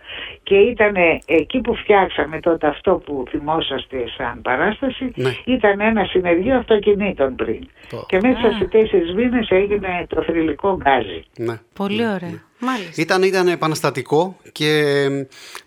και 0.43 0.55
ήταν 0.55 0.95
εκεί 1.25 1.61
που 1.61 1.75
φτιάξαμε 1.75 2.41
τότε 2.41 2.67
αυτό 2.67 3.03
που 3.05 3.25
θυμόσαστε 3.31 3.97
σαν 4.17 4.43
παράσταση 4.43 5.13
Ναι. 5.15 5.31
ήταν 5.45 5.81
ένα 5.81 6.05
συνεργείο 6.05 6.57
αυτοκινήτων 6.57 7.35
πριν 7.35 7.69
Το- 7.91 8.05
και 8.09 8.19
μέσα 8.23 8.47
Α. 8.47 8.53
σε 8.59 8.65
τέσσερις 8.65 9.15
μήνες 9.15 9.49
έγινε 9.51 10.07
το 10.09 10.23
θρηλυκό 10.23 10.77
γκάζι 10.83 11.25
Ναι. 11.37 11.59
Πολύ 11.75 12.07
ωραία. 12.07 12.43
Μάλιστα. 12.63 13.03
Ήταν, 13.03 13.23
ήταν 13.23 13.49
επαναστατικό 13.49 14.37
και 14.53 14.83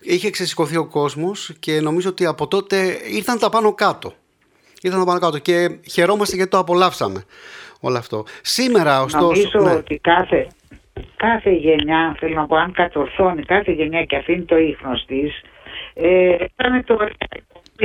είχε 0.01 0.29
ξεσηκωθεί 0.29 0.77
ο 0.77 0.88
κόσμος 0.88 1.55
και 1.60 1.79
νομίζω 1.81 2.10
ότι 2.10 2.25
από 2.25 2.48
τότε 2.48 2.77
ήρθαν 3.15 3.39
τα 3.39 3.50
πάνω 3.50 3.74
κάτω. 3.74 4.13
Ήρθαν 4.84 5.00
τα 5.00 5.06
πάνω 5.06 5.20
κάτω 5.20 5.40
και 5.40 5.80
χαιρόμαστε 5.92 6.36
γιατί 6.36 6.52
το 6.52 6.58
απολαύσαμε 6.58 7.24
όλο 7.80 7.98
αυτό. 7.98 8.24
Σήμερα 8.42 9.02
ωστόσο... 9.02 9.25
Νομίζω 9.25 9.60
ναι. 9.60 9.72
ότι 9.72 9.98
κάθε, 9.98 10.48
κάθε 11.16 11.52
γενιά, 11.52 12.16
θέλω 12.20 12.36
να 12.36 12.46
πω, 12.48 12.56
αν 12.56 12.72
κατορθώνει 12.72 13.44
κάθε 13.44 13.72
γενιά 13.72 14.04
και 14.04 14.16
αφήνει 14.16 14.44
το 14.44 14.58
ίχνος 14.58 15.06
της, 15.06 15.42
ε, 15.94 16.36
ήταν 16.58 16.84
το 16.86 16.98
οι 17.20 17.23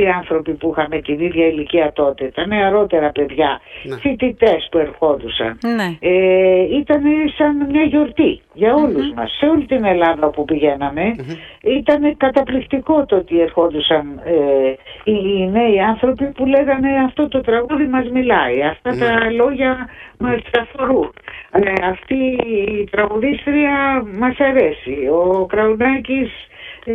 άνθρωποι 0.09 0.51
που 0.53 0.69
είχαμε 0.77 1.01
την 1.01 1.19
ίδια 1.19 1.45
ηλικία 1.47 1.91
τότε, 1.93 2.31
τα 2.35 2.47
νεαρότερα 2.47 3.11
παιδιά, 3.11 3.61
Ναι. 3.83 3.95
φοιτητές 3.95 4.67
που 4.71 4.77
ερχόντουσαν. 4.77 5.57
Ναι. 5.75 5.97
Ε, 5.99 6.77
ήταν 6.79 7.03
σαν 7.37 7.67
μια 7.71 7.83
γιορτή 7.83 8.41
για 8.53 8.73
όλους 8.73 9.13
μας. 9.15 9.31
Σε 9.39 9.45
όλη 9.45 9.65
την 9.65 9.85
Ελλάδα 9.85 10.29
που 10.29 10.45
πηγαίναμε 10.45 11.15
ήταν 11.63 12.17
καταπληκτικό 12.17 13.05
το 13.05 13.15
ότι 13.15 13.41
ερχόντουσαν 13.41 14.21
ε, 14.25 14.69
οι, 15.03 15.13
οι 15.13 15.49
νέοι 15.51 15.79
άνθρωποι 15.79 16.25
που 16.25 16.45
λέγανε 16.45 16.89
αυτό 17.05 17.27
το 17.27 17.41
τραγούδι 17.41 17.87
μας 17.87 18.09
μιλάει, 18.09 18.63
αυτά 18.63 18.89
τα 18.97 19.31
λόγια 19.31 19.89
μας 20.19 20.39
αφορούν. 20.61 21.13
Ε, 21.51 21.87
αυτή 21.87 22.15
η 22.15 22.87
τραγουδίστρια 22.91 24.03
μας 24.19 24.39
αρέσει. 24.39 24.97
Ο 25.11 25.45
Κραουνάκης 25.45 26.31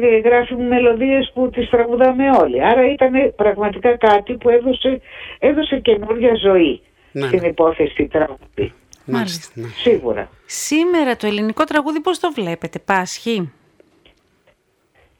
ε, 0.02 0.18
γράφει 0.18 0.54
μελωδίες 0.54 1.30
που 1.34 1.50
τις 1.50 1.70
τραγουδάμε 1.70 2.30
όλοι. 2.30 2.64
Άρα 2.64 2.92
ήταν 2.92 3.34
πραγματικά 3.36 3.96
κάτι 3.96 4.34
που 4.34 4.48
έδωσε, 4.48 5.00
έδωσε 5.38 5.78
καινούργια 5.78 6.34
ζωή 6.34 6.80
Ναι, 7.12 7.26
στην 7.26 7.40
ναι. 7.40 7.46
υπόθεση 7.46 8.06
τραγούδι. 8.06 8.72
Μάλιστα, 9.06 9.60
ναι. 9.60 9.68
Σίγουρα. 9.68 10.28
Σήμερα 10.46 11.16
το 11.16 11.26
ελληνικό 11.26 11.64
τραγούδι 11.64 12.00
πώς 12.00 12.18
το 12.18 12.32
βλέπετε, 12.32 12.78
πάσχει; 12.78 13.52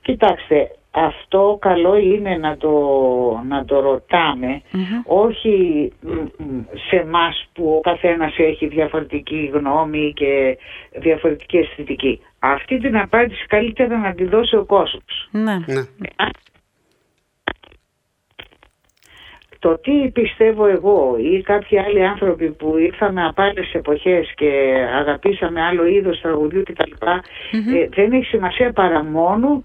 Κοιτάξτε, 0.02 0.70
αυτό 0.94 1.58
καλό 1.60 1.96
είναι 1.96 2.36
να 2.36 2.56
το, 2.56 2.70
να 3.48 3.64
το 3.64 3.80
ρωτάμε, 3.80 4.62
όχι 5.04 5.92
μ, 6.00 6.10
μ, 6.10 6.62
σε 6.88 6.96
εμάς 6.96 7.48
που 7.52 7.74
ο 7.76 7.80
καθένας 7.80 8.34
έχει 8.38 8.66
διαφορετική 8.66 9.50
γνώμη 9.52 10.12
και 10.16 10.58
διαφορετική 10.92 11.56
αισθητική. 11.56 12.20
Αυτή 12.38 12.78
την 12.78 12.96
απάντηση 12.96 13.46
καλύτερα 13.46 13.98
να 13.98 14.14
τη 14.14 14.24
δώσει 14.24 14.56
ο 14.56 14.64
κόσμος. 14.64 15.28
Ναι. 15.30 15.56
Ναι. 15.66 15.82
Το 19.58 19.78
τι 19.78 20.10
πιστεύω 20.10 20.66
εγώ 20.66 21.16
ή 21.18 21.42
κάποιοι 21.42 21.78
άλλοι 21.78 22.06
άνθρωποι 22.06 22.50
που 22.50 22.76
ήρθαμε 22.78 23.26
από 23.26 23.42
άλλες 23.42 23.72
εποχές 23.72 24.32
και 24.36 24.74
αγαπήσαμε 24.94 25.62
άλλο 25.62 25.86
είδος 25.86 26.20
τραγουδιού 26.20 26.62
κτλ. 26.62 27.06
Ε, 27.76 27.88
δεν 27.88 28.12
έχει 28.12 28.24
σημασία 28.24 28.72
παρά 28.72 29.04
μόνο 29.04 29.62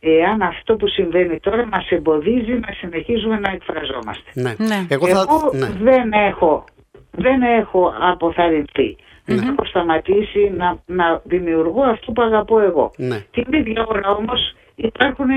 εάν 0.00 0.42
αυτό 0.42 0.76
που 0.76 0.88
συμβαίνει 0.88 1.40
τώρα 1.40 1.66
μας 1.66 1.90
εμποδίζει 1.90 2.52
να 2.52 2.72
συνεχίζουμε 2.72 3.38
να 3.38 3.50
εκφραζόμαστε. 3.50 4.30
Ναι. 4.34 4.54
Ναι. 4.58 4.86
Εγώ 4.88 5.06
θα... 5.06 5.26
Εγώ 5.28 5.50
ναι. 5.54 5.68
δεν 5.82 6.12
έχω, 6.12 6.64
δεν 7.10 7.42
έχω 7.42 7.92
αποθαρρυνθεί. 8.00 8.96
Δεν 9.24 9.48
έχω 9.48 9.64
σταματήσει 9.64 10.52
να, 10.56 10.78
να 10.86 11.20
δημιουργώ 11.24 11.82
αυτό 11.82 12.12
που 12.12 12.22
αγαπώ 12.22 12.60
εγώ. 12.60 12.90
Ναι. 12.96 13.24
Την 13.30 13.52
ίδια 13.52 13.86
ώρα 13.88 14.10
όμως 14.10 14.54
υπάρχουν 14.74 15.28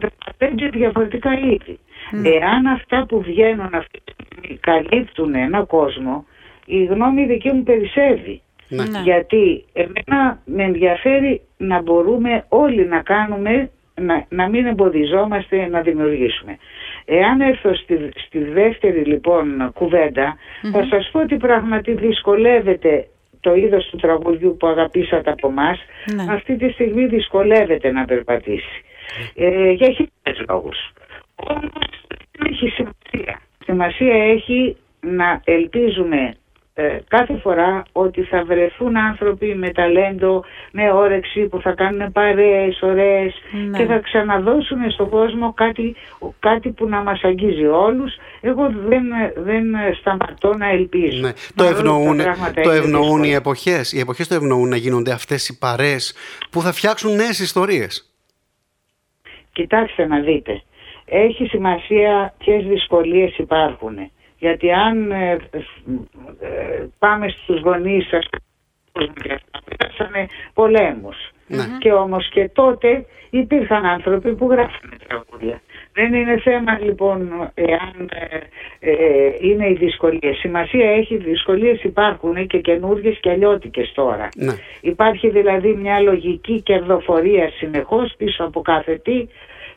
15 0.00 0.06
διαφορετικά 0.72 1.32
είδη. 1.32 1.78
Εάν 2.22 2.66
αυτά 2.66 3.06
που 3.08 3.20
βγαίνουν 3.20 3.74
αυτή 3.74 4.00
τη 4.04 4.12
στιγμή 4.12 4.58
καλύπτουν 4.58 5.34
ένα 5.34 5.64
κόσμο, 5.64 6.26
η 6.64 6.84
γνώμη 6.84 7.26
δική 7.26 7.52
μου 7.52 7.62
περισσεύει. 7.62 8.42
Ναι. 8.68 8.84
Ναι. 8.84 9.00
Γιατί 9.02 9.64
εμένα 9.72 10.40
με 10.44 10.62
ενδιαφέρει 10.62 11.40
να 11.56 11.82
μπορούμε 11.82 12.44
όλοι 12.48 12.86
να 12.86 13.00
κάνουμε, 13.00 13.70
να, 14.00 14.26
να 14.28 14.48
μην 14.48 14.66
εμποδιζόμαστε 14.66 15.68
να 15.68 15.80
δημιουργήσουμε. 15.80 16.58
Εάν 17.04 17.40
έρθω 17.40 17.74
στη, 17.74 18.10
στη 18.26 18.38
δεύτερη 18.38 19.04
λοιπόν 19.04 19.70
κουβέντα, 19.74 20.36
θα 20.72 20.86
σας 20.90 21.08
πω 21.12 21.20
ότι 21.20 21.36
πράγματι 21.36 21.92
δυσκολεύεται 21.92 23.08
το 23.40 23.54
είδος 23.54 23.86
του 23.90 23.96
τραγουδιού 23.96 24.56
που 24.58 24.66
αγαπήσατε 24.66 25.30
από 25.30 25.48
εμάς, 25.48 25.78
Ναι. 26.14 26.32
αυτή 26.32 26.56
τη 26.56 26.70
στιγμή 26.70 27.06
δυσκολεύεται 27.06 27.92
να 27.92 28.04
περπατήσει. 28.04 28.82
Ε, 29.34 29.70
για 29.70 29.86
χιλιάδες 29.86 30.44
λόγους. 30.48 30.92
Όμως 31.34 31.88
δεν 32.10 32.52
έχει 32.52 32.68
σημασία. 32.68 33.40
Σημασία 33.64 34.14
έχει 34.24 34.76
να 35.00 35.40
ελπίζουμε 35.44 36.34
ε, 36.80 36.98
κάθε 37.08 37.36
φορά 37.42 37.82
ότι 37.92 38.22
θα 38.22 38.44
βρεθούν 38.44 38.96
άνθρωποι 38.96 39.54
με 39.54 39.70
ταλέντο, 39.70 40.44
με 40.72 40.92
όρεξη 40.92 41.40
που 41.46 41.60
θα 41.60 41.72
κάνουν 41.72 42.12
παρέες 42.12 42.78
ωραίες 42.82 43.34
Ναι. 43.70 43.78
και 43.78 43.84
θα 43.84 43.98
ξαναδώσουν 43.98 44.90
στον 44.90 45.08
κόσμο 45.08 45.52
κάτι, 45.52 45.94
κάτι 46.38 46.68
που 46.70 46.88
να 46.88 47.02
μας 47.02 47.22
αγγίζει 47.22 47.66
όλους. 47.66 48.14
Εγώ 48.40 48.70
δεν, 48.88 49.02
δεν 49.36 49.64
σταματώ 50.00 50.54
να 50.56 50.68
ελπίζω. 50.68 51.20
Ναι. 51.20 51.32
Το 51.32 51.64
Παρόλο 51.64 51.74
που 51.74 51.74
τα 51.74 51.78
ευνοούν, 51.78 52.16
πράγματα 52.16 52.60
το 52.62 52.70
είναι 52.70 52.78
ευνοούν 52.78 53.06
οι 53.06 53.12
δύσκολα. 53.20 53.36
εποχές. 53.36 53.92
Οι 53.92 53.98
εποχές 53.98 54.28
το 54.28 54.34
ευνοούν 54.34 54.68
να 54.68 54.76
γίνονται 54.76 55.12
αυτές 55.12 55.48
οι 55.48 55.58
παρέες 55.58 56.14
που 56.50 56.60
θα 56.60 56.72
φτιάξουν 56.72 57.14
νέες 57.14 57.38
ιστορίες. 57.38 58.12
Κοιτάξτε 59.52 60.06
να 60.06 60.20
δείτε. 60.20 60.62
Έχει 61.04 61.46
σημασία 61.46 62.34
ποιες 62.38 62.64
δυσκολίες 62.66 63.36
υπάρχουν. 63.38 63.96
Γιατί 64.38 64.72
αν 64.72 65.10
ε, 65.10 65.32
ε, 66.40 66.86
πάμε 66.98 67.28
στους 67.28 67.60
γονείς 67.60 68.08
σας 68.08 68.28
και 68.92 69.32
αυτά, 69.32 69.60
πέρασανε 69.64 70.26
πολέμους. 70.54 71.16
Ναι. 71.46 71.64
Και 71.78 71.92
όμως 71.92 72.28
και 72.28 72.48
τότε 72.52 73.06
υπήρχαν 73.30 73.84
άνθρωποι 73.84 74.34
που 74.34 74.50
γράφανε 74.50 74.96
τραγούδια. 75.08 75.60
Δεν 75.92 76.14
είναι 76.14 76.38
θέμα 76.38 76.78
λοιπόν 76.78 77.50
εάν 77.54 78.10
ε, 78.10 78.90
ε, 78.90 79.36
είναι 79.40 79.68
οι 79.68 79.72
δυσκολίες. 79.72 80.36
Σημασία 80.36 80.90
έχει, 80.90 81.14
οι 81.14 81.16
δυσκολίες 81.16 81.82
υπάρχουν 81.82 82.46
και 82.46 82.58
καινούργιες 82.58 83.18
και 83.20 83.30
αλλιώτικες 83.30 83.92
τώρα. 83.94 84.28
Ναι. 84.36 84.54
Υπάρχει 84.80 85.30
δηλαδή 85.30 85.74
μια 85.74 86.00
λογική 86.00 86.62
κερδοφορία 86.62 87.50
συνεχώς 87.50 88.14
πίσω 88.16 88.44
από 88.44 88.60
κάθε 88.60 88.96
τι. 88.96 89.26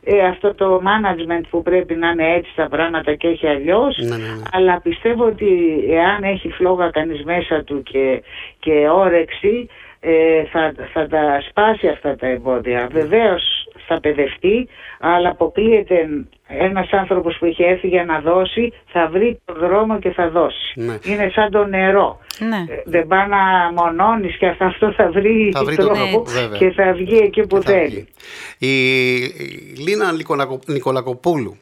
Ε, 0.04 0.26
αυτό 0.26 0.54
το 0.54 0.80
management 0.84 1.42
που 1.50 1.62
πρέπει 1.62 1.94
να 1.94 2.08
είναι 2.08 2.34
έτσι 2.34 2.52
τα 2.54 2.68
πράγματα 2.68 3.14
και 3.14 3.28
έχει 3.28 3.46
αλλιώς. 3.46 3.98
Ναι, 3.98 4.08
ναι, 4.08 4.16
ναι. 4.16 4.42
Αλλά 4.52 4.80
πιστεύω 4.80 5.24
ότι 5.24 5.84
εάν 5.88 6.22
έχει 6.22 6.48
φλόγα 6.48 6.90
κανείς 6.90 7.24
μέσα 7.24 7.64
του 7.64 7.82
και, 7.82 8.22
και 8.58 8.88
όρεξη 8.88 9.68
ε, 10.00 10.44
θα, 10.44 10.74
θα 10.92 11.06
τα 11.06 11.42
σπάσει 11.48 11.88
αυτά 11.88 12.16
τα 12.16 12.26
εμπόδια. 12.26 12.88
Βεβαίως 12.92 13.61
θα 13.86 14.00
παιδευτεί, 14.00 14.68
αλλά 15.00 15.28
αποκλείεται 15.28 16.08
ένας 16.46 16.90
άνθρωπος 16.90 17.36
που 17.38 17.46
είχε 17.46 17.64
έρθει 17.64 17.88
για 17.88 18.04
να 18.04 18.20
δώσει, 18.20 18.72
θα 18.92 19.08
βρει 19.12 19.40
τον 19.44 19.56
δρόμο 19.58 19.98
και 19.98 20.10
θα 20.10 20.28
δώσει. 20.30 20.72
Ναι. 20.74 20.98
Είναι 21.04 21.30
σαν 21.34 21.50
το 21.50 21.64
νερό. 21.64 22.18
Ναι. 22.38 22.56
Ε, 22.74 22.82
Δεν 22.84 23.06
πάει 23.06 23.28
να 23.28 23.72
μονώνεις 23.82 24.36
και 24.36 24.46
αυτό, 24.46 24.64
αυτό 24.64 24.92
θα 24.92 25.10
βρει, 25.10 25.50
Θα 25.54 25.64
βρει 25.64 25.76
τον 25.76 25.84
τρόπο 25.86 26.00
τρόπο, 26.10 26.24
βέβαια. 26.30 26.58
και 26.58 26.70
θα 26.70 26.92
βγει 26.92 27.16
εκεί 27.16 27.46
που 27.46 27.58
Και 27.58 27.64
θα 27.64 27.72
θέλει. 27.72 27.88
βγει. 27.88 28.06
Η, 28.58 29.14
η 29.22 29.74
Λίνα 29.86 30.12
Νικολακο- 30.12 30.60
Νικολακοπούλου 30.66 31.56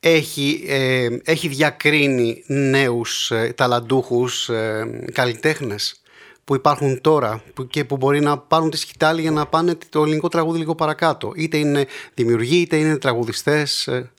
έχει, 0.00 0.64
ε, 0.68 1.06
έχει 1.24 1.48
διακρίνει 1.48 2.42
νέους 2.46 3.30
ε, 3.30 3.52
ταλαντούχους 3.56 4.48
ε, 4.48 4.84
καλλιτέχνες; 5.12 6.02
Που 6.44 6.54
υπάρχουν 6.54 7.00
τώρα 7.00 7.42
που, 7.54 7.66
και 7.66 7.84
που 7.84 7.96
μπορεί 7.96 8.20
να 8.20 8.38
πάρουν 8.38 8.70
τη 8.70 8.76
σκητάλη 8.76 9.20
για 9.20 9.30
να 9.30 9.46
πάνε 9.46 9.78
το 9.88 10.02
ελληνικό 10.02 10.28
τραγούδι 10.28 10.58
λίγο 10.58 10.74
παρακάτω. 10.74 11.32
Είτε 11.36 11.56
είναι 11.56 11.86
δημιουργοί, 12.14 12.56
είτε 12.60 12.76
είναι 12.76 12.96
τραγουδιστές. 12.98 13.86
ε. 13.86 14.10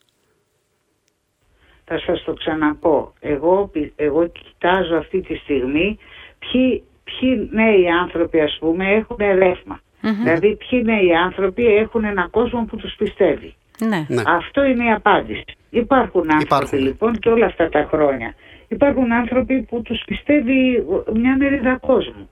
Θα 1.84 1.98
σας 1.98 2.22
το 2.24 2.32
ξαναπώ. 2.34 3.12
Εγώ, 3.20 3.68
πι- 3.72 3.92
εγώ 3.96 4.26
κοιτάζω 4.28 4.96
αυτή 4.96 5.20
τη 5.20 5.34
στιγμή 5.34 5.98
ποιοι, 6.38 6.82
ποιοι 7.04 7.48
νέοι 7.52 7.88
άνθρωποι 7.90 8.40
ας 8.40 8.56
πούμε 8.60 8.92
έχουν 8.94 9.16
ρεύμα. 9.18 9.80
Δηλαδή 10.22 10.56
ποιοι 10.56 10.82
νέοι 10.84 11.14
άνθρωποι 11.14 11.66
έχουν 11.66 12.04
έναν 12.04 12.30
κόσμο 12.30 12.64
που 12.64 12.76
τους 12.76 12.94
πιστεύει. 12.98 13.54
Ναι. 13.78 14.06
Ναι. 14.08 14.22
Αυτό 14.26 14.64
είναι 14.64 14.84
η 14.84 14.90
απάντηση. 14.92 15.44
Υπάρχουν 15.70 16.22
άνθρωποι 16.22 16.44
Υπάρχουν. 16.44 16.78
λοιπόν 16.78 17.12
και 17.18 17.28
όλα 17.28 17.46
αυτά 17.46 17.68
τα 17.68 17.88
χρόνια. 17.90 18.34
Υπάρχουν 18.68 19.12
άνθρωποι 19.12 19.62
που 19.62 19.82
τους 19.82 20.02
πιστεύει 20.06 20.84
μια 21.14 21.36
μερίδα 21.36 21.78
κόσμου. 21.80 22.28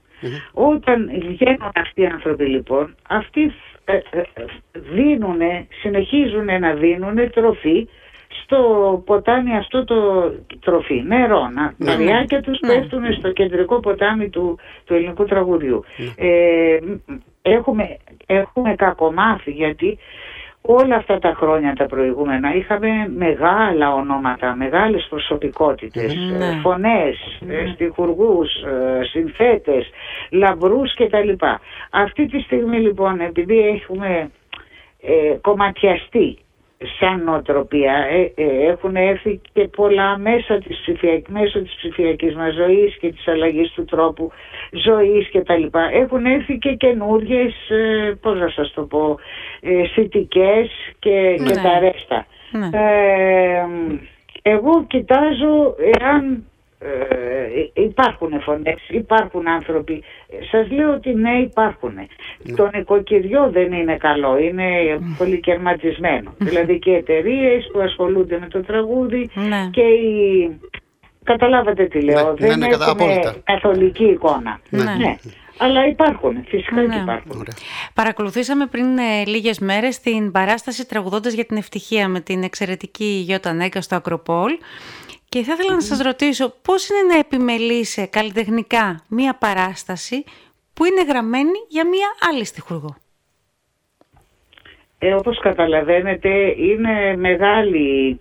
Όταν 0.53 1.11
βγαίνουν 1.27 1.71
αυτοί 1.75 2.01
οι 2.01 2.05
άνθρωποι 2.05 2.45
λοιπόν, 2.45 2.95
αυτοί 3.09 3.53
ε, 3.85 3.95
ε, 3.95 4.21
δίνουν, 4.73 5.39
συνεχίζουν 5.81 6.59
να 6.59 6.73
δίνουν 6.73 7.31
τροφή 7.31 7.87
στο 8.43 8.59
ποτάμι 9.05 9.57
αυτό 9.57 9.83
το 9.83 10.31
τροφή, 10.59 11.03
νερό. 11.07 11.49
Να, 11.53 11.73
Ναι. 11.77 11.85
Τα 11.85 11.95
ριάκια 11.95 12.41
τους 12.41 12.59
Ναι. 12.59 12.73
πέφτουν 12.73 13.13
στο 13.13 13.31
κεντρικό 13.31 13.79
ποτάμι 13.79 14.29
του, 14.29 14.59
του 14.85 14.93
ελληνικού 14.93 15.25
τραγουδιού. 15.25 15.83
Ναι. 15.97 16.27
Ε, 16.27 16.79
έχουμε, 17.41 17.97
έχουμε 18.25 18.75
κακομάθει 18.75 19.51
γιατί 19.51 19.97
όλα 20.67 20.95
αυτά 20.95 21.19
τα 21.19 21.33
χρόνια 21.35 21.73
τα 21.75 21.85
προηγούμενα 21.85 22.55
είχαμε 22.55 22.89
μεγάλα 23.15 23.93
ονόματα, 23.93 24.55
μεγάλες 24.55 25.07
προσωπικότητες, 25.09 26.15
Ναι. 26.15 26.45
ε, 26.45 26.59
φωνές, 26.61 27.17
ε, 27.49 27.71
στιχουργούς, 27.73 28.49
ε, 28.53 29.03
συνθέτες, 29.03 29.89
λαμπρούς 30.29 30.93
κτλ. 30.93 31.45
Αυτή 31.89 32.25
τη 32.25 32.39
στιγμή 32.41 32.77
λοιπόν 32.79 33.19
επειδή 33.19 33.59
έχουμε 33.59 34.31
ε, 35.01 35.35
κομματιαστεί 35.41 36.37
σαν 36.99 37.23
νοοτροπία 37.23 37.93
ε, 37.93 38.31
ε, 38.35 38.67
έχουν 38.67 38.95
έρθει 38.95 39.41
και 39.53 39.67
πολλά 39.67 40.17
μέσα 40.17 40.57
της 40.57 40.79
ψηφιακής, 40.79 41.33
μέσω 41.33 41.59
της 41.61 41.75
ψηφιακής 41.75 42.35
μας 42.35 42.53
ζωής 42.53 42.97
και 42.97 43.11
της 43.11 43.27
αλλαγής 43.27 43.71
του 43.71 43.85
τρόπου 43.85 44.31
ζωής 44.71 45.29
και 45.29 45.41
τα 45.41 45.57
λοιπά. 45.57 45.89
Έχουν 45.93 46.25
έρθει 46.25 46.57
και 46.57 46.73
καινούργιες, 46.73 47.69
ε, 47.69 48.17
πώς 48.21 48.39
να 48.39 48.49
σας 48.49 48.73
το 48.73 48.81
πω, 48.81 49.17
ε, 49.61 49.87
θητικές 49.87 50.69
και, 50.99 51.35
και 51.37 51.43
Ναι. 51.43 51.61
τα 51.61 51.79
ρέστα. 51.79 52.25
Ναι. 52.51 52.69
Ε, 52.71 53.65
εγώ 54.41 54.85
κοιτάζω 54.87 55.75
εάν 55.99 56.43
ε, 57.73 57.81
υπάρχουν 57.81 58.41
φωνές, 58.41 58.75
υπάρχουν 58.89 59.47
άνθρωποι. 59.47 60.03
Σας 60.51 60.71
λέω 60.71 60.93
ότι 60.93 61.13
ναι 61.13 61.31
υπάρχουν. 61.39 61.93
Το 62.55 62.69
νοικοκυριό 62.73 63.49
δεν 63.51 63.71
είναι 63.71 63.97
καλό, 63.97 64.37
είναι 64.37 64.65
πολυκερματισμένο. 65.17 66.33
δηλαδή 66.37 66.79
και 66.79 66.91
εταιρείες 66.91 67.69
που 67.73 67.79
ασχολούνται 67.79 68.39
με 68.39 68.47
το 68.47 68.61
τραγούδι 68.63 69.29
Ναι. 69.33 69.69
και 69.71 69.81
οι... 69.81 70.59
Καταλάβατε 71.23 71.85
τι 71.85 72.01
λέω, 72.01 72.25
Ναι, 72.27 72.33
δεν 72.47 72.49
ναι, 72.59 72.65
ναι, 72.65 72.71
κατά- 72.71 72.85
έχουν 72.89 73.01
απόλυτα. 73.01 73.35
καθολική 73.43 74.03
εικόνα. 74.03 74.59
Ναι. 74.69 75.15
Αλλά 75.57 75.87
υπάρχουν, 75.87 76.43
φυσικά 76.47 76.81
Ναι. 76.81 76.95
και 76.95 76.99
υπάρχουν. 77.01 77.31
Ωραία. 77.31 77.53
Παρακολουθήσαμε 77.93 78.65
πριν 78.65 78.97
ε, 78.97 79.25
λίγες 79.25 79.59
μέρες 79.59 79.99
την 79.99 80.31
παράσταση 80.31 80.87
«Τραγουδώντας 80.87 81.33
για 81.33 81.45
την 81.45 81.57
ευτυχία» 81.57 82.07
με 82.07 82.19
την 82.19 82.43
εξαιρετική 82.43 83.23
Γιώτα 83.25 83.53
Νέκα 83.53 83.81
στο 83.81 83.95
Ακροπόλ 83.95 84.51
και 85.35 85.43
θα 85.43 85.53
ήθελα 85.53 85.73
να 85.73 85.81
σας 85.81 85.99
ρωτήσω 85.99 86.53
πώς 86.61 86.89
είναι 86.89 87.13
να 87.13 87.19
επιμελείσαι 87.19 88.05
καλλιτεχνικά 88.05 89.03
μία 89.09 89.35
παράσταση 89.39 90.23
που 90.73 90.85
είναι 90.85 91.03
γραμμένη 91.03 91.57
για 91.69 91.87
μία 91.87 92.07
άλλη 92.29 92.45
στιχουργό; 92.45 92.95
Ε, 94.97 95.13
όπως 95.13 95.39
καταλαβαίνετε 95.39 96.29
είναι 96.57 97.15
μεγάλη 97.17 98.19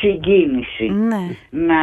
συγκίνηση. 0.00 0.84
Ναι. 0.88 1.36
να 1.50 1.76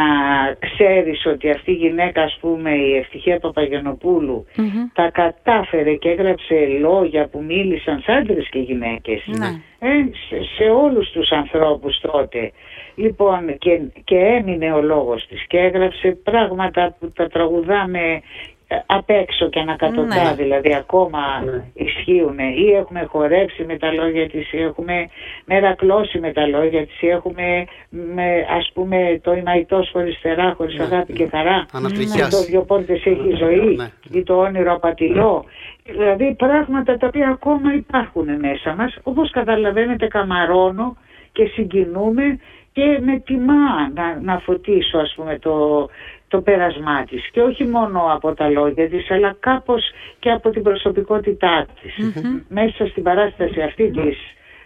ξέρεις 0.60 1.26
ότι 1.26 1.50
αυτή 1.50 1.72
η 1.72 1.76
γυναίκα 1.76 2.22
ας 2.22 2.38
πούμε 2.42 2.72
η 2.76 2.96
Ευτυχία 2.96 3.40
Παπαγιανοπούλου 3.40 4.46
Μμμ. 4.56 4.88
τα 4.94 5.10
κατάφερε 5.10 5.94
και 5.94 6.10
έγραψε 6.10 6.56
λόγια 6.80 7.28
που 7.28 7.44
μίλησαν 7.48 8.00
σε 8.00 8.12
άντρες 8.12 8.50
και 8.50 8.60
γυναίκες 8.60 9.24
Ναι. 9.26 9.48
ε, 9.80 9.88
σε, 10.30 10.44
σε 10.58 10.64
όλους 10.70 11.12
τους 11.12 11.32
ανθρώπους 11.32 12.00
τότε 12.00 12.52
λοιπόν 12.96 13.58
και, 13.58 13.82
και 14.04 14.16
έμεινε 14.18 14.74
ο 14.74 14.82
λόγος 14.82 15.26
της 15.28 15.46
και 15.48 15.58
έγραψε 15.58 16.18
πράγματα 16.24 16.96
που 17.00 17.12
τα 17.16 17.28
τραγουδάμε 17.28 18.00
ε, 18.00 18.22
απ' 18.86 19.10
έξω 19.10 19.50
και 19.50 19.60
ανακατοτά 19.60 20.24
Ναι. 20.24 20.34
δηλαδή 20.36 20.74
ακόμα 20.76 21.20
ισχύουν 21.74 22.40
ή 22.40 22.72
έχουμε 22.76 23.04
χορέψει 23.10 23.64
με 23.64 23.78
τα 23.78 23.92
λόγια 23.94 24.30
της 24.30 24.54
ή 24.54 24.58
έχουμε 24.62 25.10
μερακλώσει 25.46 26.20
με 26.20 26.32
τα 26.34 26.48
λόγια 26.48 26.86
της 26.86 27.02
ή 27.02 27.08
έχουμε 27.08 27.66
με, 27.90 28.46
ας 28.58 28.72
πούμε 28.74 29.20
το 29.24 29.34
ημαϊτός 29.34 29.90
χωρίς 29.92 30.20
θερά, 30.22 30.54
χωρίς 30.58 30.78
Ναι. 30.78 30.84
αγάπη 30.84 31.14
και 31.14 31.28
χαρά 31.28 31.66
Ανατριχιάς. 31.74 32.30
το 32.30 32.42
δυο 32.44 32.62
πόρτες 32.62 33.06
έχει 33.06 33.36
ζωή 33.38 33.76
Ναι. 33.76 33.88
ή 34.20 34.24
το 34.24 34.38
όνειρο 34.40 34.74
απατηλό 34.74 35.46
δηλαδή 35.86 36.36
πράγματα 36.38 36.98
τα 36.98 37.08
οποία 37.08 37.30
ακόμα 37.30 37.74
υπάρχουν 37.74 38.40
μέσα 38.40 38.76
μας 38.76 38.98
όπως 39.04 39.30
καταλαβαίνετε 39.32 40.08
καμαρώνω 40.08 40.98
και 41.32 41.46
συγκινούμε 41.46 42.40
και 42.72 43.00
με 43.01 43.20
τιμά 43.25 43.90
να, 43.94 44.20
να 44.22 44.40
φωτίσω 44.40 44.98
ας 44.98 45.14
πούμε 45.16 45.40
το, 45.40 45.88
το 46.27 46.42
πέρασμά 46.42 47.03
της. 47.03 47.29
Και 47.31 47.42
όχι 47.42 47.63
μόνο 47.63 48.13
από 48.13 48.33
τα 48.33 48.50
λόγια 48.50 48.90
της 48.90 49.11
αλλά 49.11 49.35
κάπως 49.40 49.83
και 50.20 50.29
από 50.29 50.50
την 50.50 50.63
προσωπικότητά 50.63 51.66
της. 51.81 52.13
Μέσα 52.50 52.87
στην 52.87 53.03
παράσταση 53.03 53.61
αυτή 53.61 53.92
της 53.92 54.18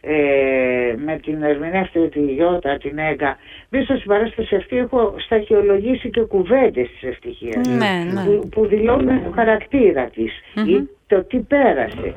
ε, 0.03 0.95
με 1.05 1.19
την 1.23 1.41
ερμηνεύτρια 1.41 2.09
τη 2.09 2.19
Γιώτα, 2.19 2.77
την 2.77 2.97
Έγκα 2.97 3.37
μέσα 3.69 3.95
στην 3.95 4.07
παράσταση 4.07 4.55
αυτή 4.55 4.77
έχω 4.77 5.15
σταχυολογήσει 5.17 6.09
και 6.09 6.21
κουβέντες 6.21 6.89
της 6.89 7.09
ευτυχίας. 7.09 7.67
Ναι, 7.67 8.11
ναι. 8.13 8.23
που, 8.23 8.49
που 8.49 8.65
δηλώνουν 8.65 9.23
το 9.23 9.31
χαρακτήρα 9.35 10.05
της 10.05 10.33
ή 10.67 10.89
το 11.07 11.23
τι 11.23 11.37
πέρασε. 11.37 12.13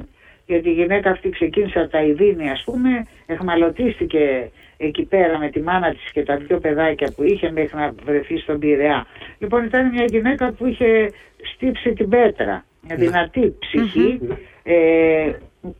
Γιατί 0.46 0.68
η 0.68 0.72
γυναίκα 0.72 1.10
αυτή 1.10 1.30
ξεκίνησε 1.30 1.80
από 1.80 1.90
τα 1.90 2.02
Ιδίνη 2.02 2.50
ας 2.50 2.62
πούμε, 2.64 3.06
εχμαλωτίστηκε 3.26 4.50
εκεί 4.84 5.04
πέρα 5.04 5.38
με 5.38 5.48
τη 5.50 5.60
μάνα 5.60 5.90
της 5.90 6.10
και 6.12 6.22
τα 6.22 6.36
δύο 6.36 6.58
παιδάκια 6.58 7.12
που 7.16 7.22
είχε 7.22 7.50
μέχρι 7.50 7.76
να 7.78 7.92
βρεθεί 8.04 8.38
στον 8.38 8.58
Πειραιά. 8.58 9.06
Λοιπόν 9.38 9.64
ήταν 9.64 9.88
μια 9.90 10.04
γυναίκα 10.04 10.52
που 10.52 10.66
είχε 10.66 11.10
στύψει 11.54 11.92
την 11.92 12.08
πέτρα, 12.08 12.64
μια 12.86 12.96
δυνατή 12.96 13.54
ψυχή, 13.58 14.20
ε, 14.62 15.30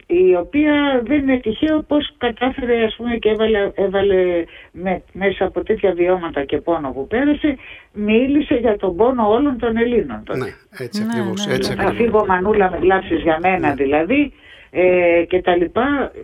η 0.07 0.35
οποία 0.37 1.03
δεν 1.05 1.19
είναι 1.19 1.39
τυχαίο 1.39 1.83
πως 1.83 2.15
κατάφερε 2.19 2.85
ας 2.85 2.95
πούμε 2.97 3.17
και 3.17 3.29
έβαλε, 3.29 3.71
έβαλε 3.75 4.45
με, 4.73 5.03
μέσα 5.13 5.45
από 5.45 5.63
τέτοια 5.65 5.93
βιώματα 5.93 6.45
και 6.45 6.57
πόνο 6.57 6.91
που 6.93 7.07
πέρασε, 7.07 7.57
μίλησε 7.93 8.55
για 8.55 8.77
τον 8.77 8.97
πόνο 8.97 9.29
όλων 9.31 9.59
των 9.59 9.77
Ελλήνων. 9.77 10.23
τότε. 10.25 10.39
Ναι, 10.39 10.51
έτσι 10.79 11.03
Ναι, 11.03 11.09
ακριβώς. 11.11 11.47
ναι, 11.47 11.55
έτσι 11.55 11.71
ναι. 11.71 11.77
Θα 11.77 11.83
ακριβώς. 11.89 12.05
φύγω 12.07 12.27
μανούλα 12.27 12.71
με 12.71 12.79
γλάψεις 12.81 13.21
για 13.23 13.39
μένα 13.43 13.75
δηλαδή 13.75 14.33
ε, 14.71 15.25
και 15.29 15.41
τα 15.43 15.57
λοιπά 15.57 16.13
ε, 16.15 16.19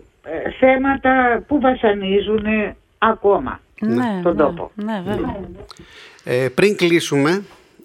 θέματα 0.61 1.44
που 1.46 1.61
βασανίζουν 1.61 2.46
ακόμα 2.98 3.61
Ναι, 3.80 4.20
τον 4.22 4.37
ναι, 4.37 4.42
τόπο. 4.42 4.70
Ναι, 4.74 5.02
βέβαια. 5.06 5.40
Ε, 6.24 6.48
πριν 6.48 6.76
κλείσουμε, 6.76 7.42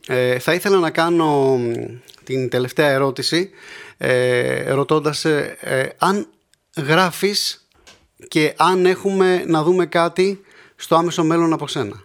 ε, 0.07 0.39
θα 0.39 0.53
ήθελα 0.53 0.79
να 0.79 0.89
κάνω 0.91 1.57
μ, 1.57 1.71
την 2.23 2.49
τελευταία 2.49 2.89
ερώτηση 2.89 3.49
ε, 3.97 4.71
ρωτώντας 4.71 5.25
ε, 5.25 5.57
ε, 5.59 5.87
αν 5.97 6.27
γράφεις 6.77 7.67
και 8.27 8.53
αν 8.57 8.85
έχουμε 8.85 9.43
να 9.47 9.63
δούμε 9.63 9.85
κάτι 9.85 10.41
στο 10.75 10.95
άμεσο 10.95 11.23
μέλλον 11.23 11.53
από 11.53 11.67
σένα. 11.67 12.03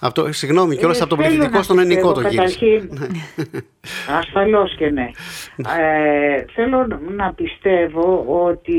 Αυτό, 0.00 0.32
συγγνώμη, 0.32 0.76
κιόλας 0.76 0.98
Ε, 0.98 1.00
από 1.00 1.08
τον 1.08 1.18
θέλω 1.18 1.30
πληθυντικό 1.30 1.56
να 1.56 1.62
στον 1.62 1.78
ελληνικό 1.78 2.12
το 2.12 2.20
πιστεύω, 2.20 2.28
γύρισε. 2.28 2.58
καταρχήν, 2.58 3.10
ασφαλώς 4.18 4.74
και 4.76 4.90
ναι. 4.90 5.10
Ε, 5.56 6.44
θέλω 6.54 6.86
να 7.16 7.32
πιστεύω 7.32 8.24
ότι 8.26 8.78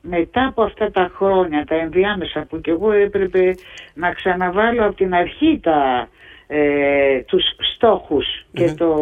μετά 0.00 0.46
από 0.46 0.62
αυτά 0.62 0.90
τα 0.90 1.10
χρόνια, 1.16 1.64
τα 1.64 1.74
ενδιάμεσα 1.74 2.46
που 2.48 2.60
και 2.60 2.70
εγώ 2.70 2.92
έπρεπε 2.92 3.54
να 3.94 4.12
ξαναβάλω 4.12 4.84
από 4.84 4.94
την 4.94 5.14
αρχή 5.14 5.60
τα, 5.62 6.08
ε, 6.46 7.18
τους 7.26 7.44
στόχους 7.74 8.26
και 8.52 8.72
το 8.72 8.94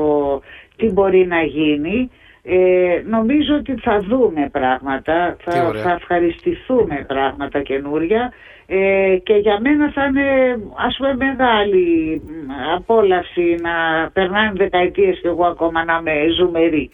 τι 0.77 0.91
μπορεί 0.91 1.27
να 1.27 1.43
γίνει, 1.43 2.11
ε, 2.43 3.03
νομίζω 3.09 3.55
ότι 3.55 3.75
θα 3.83 3.99
δούμε 4.01 4.49
πράγματα, 4.53 5.37
Τι 5.45 5.51
θα, 5.51 5.67
ωραία. 5.67 5.83
θα 5.83 5.91
ευχαριστηθούμε 5.91 7.05
πράγματα 7.09 7.63
καινούρια 7.63 8.33
ε, 8.67 9.17
και 9.23 9.35
για 9.35 9.61
μένα 9.61 9.91
θα 9.93 10.05
είναι 10.05 10.57
ας 10.87 10.97
πούμε 10.97 11.15
μεγάλη 11.15 12.21
μ, 12.27 12.51
απόλαυση 12.77 13.57
να 13.63 13.71
περνάνε 14.13 14.53
δεκαετίες 14.55 15.19
και 15.23 15.29
εγώ 15.29 15.45
ακόμα 15.45 15.85
να 15.85 15.97
είμαι 16.01 16.13
ζουμερή 16.39 16.91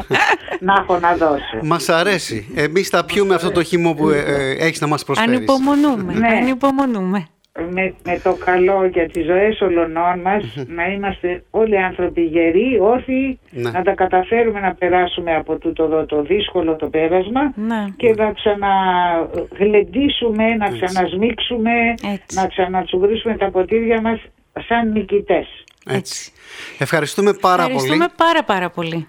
να 0.66 0.74
έχω 0.80 0.98
να 0.98 1.14
δώσω. 1.16 1.58
Μας 1.62 1.88
αρέσει. 1.88 2.52
Εμείς 2.56 2.88
θα 2.88 3.04
πιούμε 3.04 3.34
αυτό 3.34 3.50
το 3.50 3.62
χυμό 3.62 3.94
που 3.94 4.08
ε, 4.08 4.18
ε, 4.18 4.50
έχεις 4.66 4.80
να 4.80 4.86
μας 4.86 5.04
προσφέρεις. 5.04 5.36
Ανυπομονούμε, 5.36 6.12
Ναι. 6.14 6.28
ανυπομονούμε. 6.28 7.26
Με, 7.70 7.94
με 8.04 8.20
το 8.22 8.36
καλό 8.44 8.84
για 8.84 9.08
τις 9.08 9.24
ζωές 9.24 9.60
όλων 9.60 9.92
μας 10.22 10.44
να 10.66 10.86
είμαστε 10.92 11.42
όλοι 11.50 11.78
άνθρωποι 11.82 12.20
γεροί, 12.22 12.78
όρθιοι, 12.80 13.38
Ναι. 13.50 13.70
να 13.70 13.82
τα 13.82 13.92
καταφέρουμε 13.94 14.60
να 14.60 14.74
περάσουμε 14.74 15.34
από 15.34 15.58
τούτο 15.58 15.84
εδώ 15.84 16.06
το 16.06 16.22
δύσκολο 16.22 16.76
το 16.76 16.86
πέρασμα 16.86 17.52
Ναι. 17.54 17.84
και 17.96 18.14
να 18.16 18.32
ξαναγλεντήσουμε, 18.32 20.54
να 20.54 20.70
ξανασμίξουμε, 20.70 21.70
Έτσι. 22.12 22.36
να 22.40 22.46
ξανατσουγκρίσουμε 22.46 23.36
τα 23.36 23.50
ποτήρια 23.50 24.00
μας 24.00 24.20
σαν 24.68 24.92
νικητές. 24.92 25.46
Έτσι. 25.88 26.32
Ευχαριστούμε 26.78 27.32
πάρα 27.32 27.62
Ευχαριστούμε 27.62 27.96
πολύ. 27.96 28.10
πάρα 28.16 28.44
πάρα 28.44 28.70
πολύ. 28.70 29.06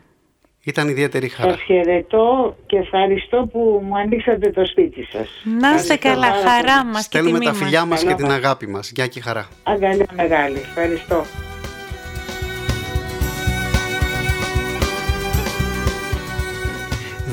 Ήταν 0.64 0.88
ιδιαίτερη 0.90 1.28
χαρά. 1.30 1.52
Σας 1.52 1.62
χαιρετώ 1.62 2.56
και 2.66 2.78
ευχαριστώ 2.78 3.50
που 3.52 3.82
μου 3.84 3.98
ανοίξατε 3.98 4.50
το 4.52 4.66
σπίτι 4.66 5.08
σας. 5.12 5.30
Να 5.60 5.74
είστε 5.76 5.96
καλά, 5.96 6.28
πάρα 6.28 6.50
χαρά 6.50 6.86
μας 6.86 7.08
και 7.08 7.18
Στέλνουμε 7.18 7.40
τιμή 7.40 7.52
τα 7.52 7.54
φιλιά 7.58 7.86
μας 7.86 8.00
και 8.00 8.06
Καλά 8.06 8.18
την 8.18 8.26
μας. 8.26 8.36
αγάπη 8.36 8.68
μας. 8.68 8.92
Γεια 8.96 9.08
και 9.08 9.22
χαρά. 9.22 9.48
Αγκαλιά 9.64 10.06
μεγάλη. 10.16 10.58
Ευχαριστώ. 10.58 11.26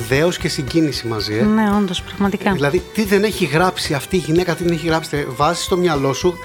δέος 0.09 0.37
και 0.37 0.47
συγκίνηση 0.47 1.07
μαζί. 1.07 1.37
Ε. 1.37 1.41
Ναι, 1.41 1.71
όντως, 1.77 2.01
πραγματικά. 2.01 2.51
Δηλαδή, 2.51 2.81
τι 2.93 3.03
δεν 3.03 3.23
έχει 3.23 3.45
γράψει 3.45 3.93
αυτή 3.93 4.15
η 4.15 4.19
γυναίκα, 4.19 4.55
τι 4.55 4.63
δεν 4.63 4.73
έχει 4.73 4.87
γράψει. 4.87 5.25
Βάζει 5.29 5.61
στο 5.63 5.77
μυαλό 5.77 6.13
σου, 6.13 6.37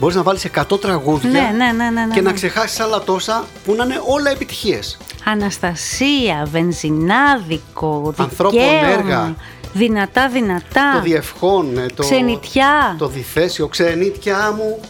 μπορείς 0.00 0.16
να 0.16 0.22
βάλεις 0.22 0.46
100 0.70 0.80
τραγούδια 0.80 1.30
Ναι, 1.30 1.40
ναι, 1.40 1.72
ναι, 1.72 1.90
ναι, 1.90 2.04
ναι, 2.04 2.14
και 2.14 2.20
να 2.20 2.28
ναι. 2.30 2.34
ξεχάσεις 2.36 2.80
άλλα 2.80 3.00
τόσα 3.00 3.44
που 3.64 3.74
να 3.74 3.84
είναι 3.84 4.00
όλα 4.06 4.30
επιτυχίες. 4.30 4.98
Αναστασία, 5.24 6.46
βενζινάδικο, 6.50 8.14
Ανθρώπων 8.16 8.58
δικαίωμα, 8.60 8.88
έργα. 8.88 9.34
δυνατά, 9.72 10.28
δυνατά. 10.28 10.92
Το 10.94 11.00
διευχών, 11.00 11.78
ε, 11.78 11.86
το, 11.94 12.02
Ξενιτιά. 12.02 12.94
το 12.98 13.06
διθέσιο, 13.08 13.68
ξενίτια 13.68 14.52
μου, 14.56 14.80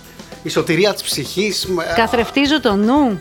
η 0.42 0.48
σωτηρία 0.48 0.92
της 0.92 1.02
ψυχής. 1.02 1.68
Καθρεφτίζω 1.96 2.60
το 2.60 2.74
νου. 2.74 3.18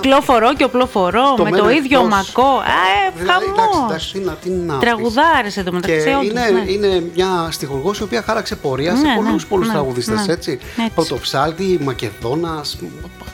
Κυκλοφορώ 0.00 0.54
και 0.54 0.64
οπλοφορώ 0.64 1.34
Το 1.36 1.42
με 1.42 1.50
το 1.50 1.56
μένω 1.56 1.70
ίδιο 1.70 2.00
εκτός. 2.00 2.14
μακό. 2.14 2.48
Α, 2.50 2.64
ε, 2.64 3.12
Δηλαδή, 3.22 3.44
εντάξει, 3.44 3.60
χαμός. 3.72 3.88
εντάξει, 3.90 4.12
τι 4.12 4.18
να- 4.18 4.32
τι 4.32 4.50
να 4.50 4.74
πεις. 4.78 4.88
Τραγουδάρες 4.88 5.56
εδώ 5.56 5.70
Και 5.70 5.76
μεταξύ 5.76 6.08
όντως, 6.08 6.24
είναι, 6.24 6.50
ναι. 6.50 6.70
είναι 6.72 7.04
μια 7.14 7.48
στιχουργός 7.50 7.98
η 7.98 8.02
οποία 8.02 8.22
χάραξε 8.22 8.56
πορεία 8.56 8.96
σε 8.96 9.02
Ναι, 9.02 9.14
πολλούς, 9.14 9.42
ναι, 9.42 9.48
πολλούς 9.48 9.66
ναι, 9.66 9.72
τραγουδιστές, 9.72 10.26
ναι. 10.26 10.32
έτσι. 10.32 10.50
Έτσι. 10.78 10.90
Πρωτοψάλτη, 10.94 11.78
Μακεδόνας, 11.82 12.76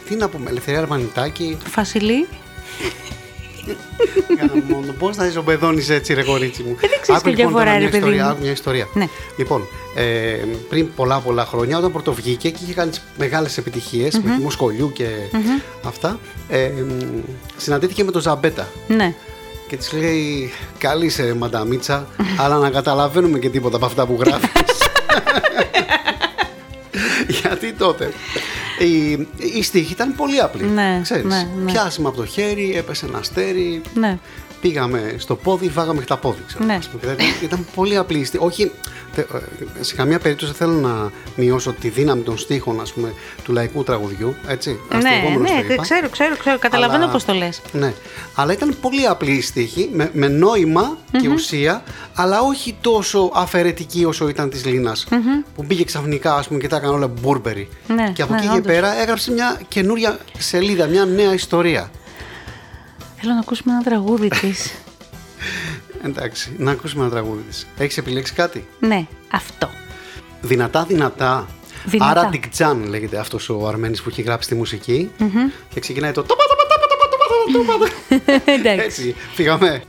τι 0.09 0.17
να 0.17 0.29
πούμε, 0.29 0.51
Ελευθερία 0.51 0.81
Αρμανιτάκη. 0.81 1.59
Φασιλή. 1.71 2.29
Μόνο 4.69 4.93
πώς 4.99 5.17
να 5.17 5.27
ισοπεδώνεις 5.27 5.89
έτσι 5.89 6.15
ρε 6.15 6.23
κορίτσι 6.23 6.63
μου. 6.63 6.77
Ε, 6.81 6.89
δεν 6.89 7.01
ξέρεις 7.01 7.21
Άκου, 7.21 7.35
ποια 7.35 7.45
λοιπόν, 7.45 7.53
τώρα 7.53 7.65
διαφορά, 7.65 7.73
ρε 7.73 7.79
μια 7.79 7.91
παιδί 7.91 7.97
ιστορία, 7.97 8.25
μου. 8.25 8.31
άκου 8.31 8.41
μια 8.43 8.51
ιστορία. 8.51 8.89
Ναι. 8.95 9.09
Λοιπόν, 9.37 9.67
ε, 9.95 10.37
πριν 10.69 10.95
πολλά 10.95 11.19
πολλά 11.19 11.45
χρόνια 11.45 11.79
όταν 11.79 11.93
πρωτοβγήκε 11.93 12.51
και 12.51 12.59
είχε 12.63 12.75
κάνει 12.75 12.91
τις 12.91 13.03
μεγάλες 13.19 13.59
επιτυχίες 13.59 14.21
με 14.25 14.37
τη 14.37 14.43
Μοσκολιού 14.43 14.93
και 14.93 15.07
αυτά, 15.87 16.19
ε, 16.49 16.69
μ, 16.69 17.21
συναντήθηκε 17.57 18.05
με 18.05 18.11
τον 18.11 18.21
Ζαμπέτα. 18.21 18.69
Ναι. 18.89 19.15
Και 19.69 19.77
της 19.77 19.93
λέει: 19.93 20.53
Καλή 20.79 21.07
είσαι, 21.07 21.35
Μανταμίτσα, 21.39 22.07
αλλά 22.37 22.59
να 22.59 22.71
καταλαβαίνουμε 22.71 23.39
και 23.39 23.49
τίποτα 23.49 23.77
από 23.77 23.87
αυτά 23.87 24.07
που 24.07 24.19
γράφεις. 24.21 24.49
Γιατί 27.41 27.73
τότε; 27.73 28.13
Η, 28.85 29.11
η 29.59 29.63
στίχη 29.63 29.93
ήταν 29.93 30.15
πολύ 30.15 30.41
απλή. 30.41 30.65
Ναι, 30.65 31.01
ξέρεις. 31.03 31.25
ναι, 31.25 31.49
ναι. 31.65 31.73
Πιάσαμε 31.73 32.09
από 32.09 32.17
το 32.17 32.27
χέρι, 32.27 32.75
έπεσε 32.77 33.07
ένα 33.07 33.19
αστέρι. 33.19 33.81
Ναι. 33.95 34.19
Πήγαμε 34.61 35.15
στο 35.19 35.35
πόδι, 35.37 35.69
βάγαμε 35.69 36.01
και 36.01 36.07
τα 36.07 36.17
πόδι. 36.17 36.43
Ξέρω, 36.47 36.65
Ναι. 36.65 36.75
ας 36.75 36.89
πούμε. 36.89 37.01
Δηλαδή, 37.01 37.25
ήταν 37.43 37.67
πολύ 37.75 37.97
απλή 37.97 38.19
η 38.19 38.25
στίχη. 38.25 38.45
Όχι, 38.45 38.71
τε- 39.15 39.31
ε, 39.81 39.83
σε 39.85 39.95
καμία 39.95 40.19
περίπτωση 40.19 40.53
δεν 40.57 40.69
θέλω 40.69 40.81
να 40.89 41.11
μειώσω 41.37 41.73
τη 41.73 41.89
δύναμη 41.89 42.23
των 42.23 42.39
στίχων 42.39 42.81
ας 42.81 42.93
πούμε, 42.93 43.13
του 43.45 43.53
λαϊκού 43.53 43.83
τραγουδιού. 43.85 44.35
Έτσι, 44.49 44.71
Ναι, 44.91 44.97
αστεγόμενος 44.97 45.51
το 45.51 45.57
ναι, 45.57 45.73
είπα. 45.73 45.83
ξέρω, 45.83 46.09
ξέρω, 46.09 46.37
ξέρω. 46.37 46.59
Καταλαβαίνω 46.59 47.03
Αλλά- 47.03 47.13
πώς 47.13 47.25
το 47.25 47.33
λες. 47.35 47.61
Ναι. 47.73 47.93
Αλλά 48.35 48.53
ήταν 48.53 48.77
πολύ 48.81 49.07
απλή 49.07 49.31
η 49.33 49.41
στίχη, 49.43 49.89
με, 49.93 50.11
με 50.13 50.29
νοημα 50.29 50.97
και 51.21 51.29
ουσία, 51.29 51.83
αλλά 52.15 52.41
όχι 52.41 52.77
τόσο 52.81 53.31
αφαιρετική 53.35 54.05
όσο 54.05 54.29
ήταν 54.29 54.51
της 54.51 54.65
λινα 54.65 54.97
Που 55.55 55.63
μπήκε 55.63 55.85
ξαφνικά, 55.85 56.35
ας 56.35 56.47
πούμε, 56.47 56.59
και 56.61 56.69
τα 56.69 56.77
έκανε 56.77 56.93
όλα 56.93 57.07
μπούρμπερι. 57.07 57.69
Ναι, 57.95 58.11
και 58.15 58.23
από 58.23 58.33
ναι, 58.33 58.39
εκεί 58.39 58.49
και 58.49 58.55
όντως. 58.57 58.67
πέρα 58.73 59.01
έγραψε 59.01 59.31
μια 59.33 59.61
καινούρια 59.69 60.19
σελίδα, 60.39 60.87
μια 60.87 61.05
νέα 61.05 61.33
ιστορία. 61.35 61.91
Θέλω 63.21 63.33
να 63.33 63.41
ακούσουμε 63.41 63.73
ένα 63.73 63.83
τραγούδι 63.83 64.29
της. 64.29 64.75
Εντάξει, 66.07 66.55
να 66.59 66.71
ακούσουμε 66.71 67.03
ένα 67.03 67.13
τραγούδι 67.13 67.43
της. 67.43 67.67
Έχεις 67.79 67.97
επιλέξει 67.97 68.33
κάτι; 68.33 68.67
ναι, 68.81 69.07
αυτό. 69.31 69.71
Δυνατά, 70.41 70.85
δυνατά. 70.85 71.47
Δυνατά. 71.85 72.11
Άρα 72.11 72.27
Τικτζάν 72.31 72.85
λέγεται 72.85 73.19
αυτός 73.19 73.49
ο 73.49 73.67
Αρμένη 73.69 73.97
που 73.97 74.09
έχει 74.09 74.23
γράψει 74.23 74.49
τη 74.49 74.55
μουσικη 74.55 75.11
Και 75.75 75.81
ξεκινάει 75.81 76.13
το. 76.13 76.23
τόπα, 76.23 76.43
τόπα, 76.49 76.63
τόπα, 76.69 76.87
τόπα, 76.89 77.79
τόπα, 77.79 77.79
τόπα. 77.79 78.53
Εντάξει. 78.53 78.85
Έτσι, 78.85 79.17
φύγαμε. 79.35 79.83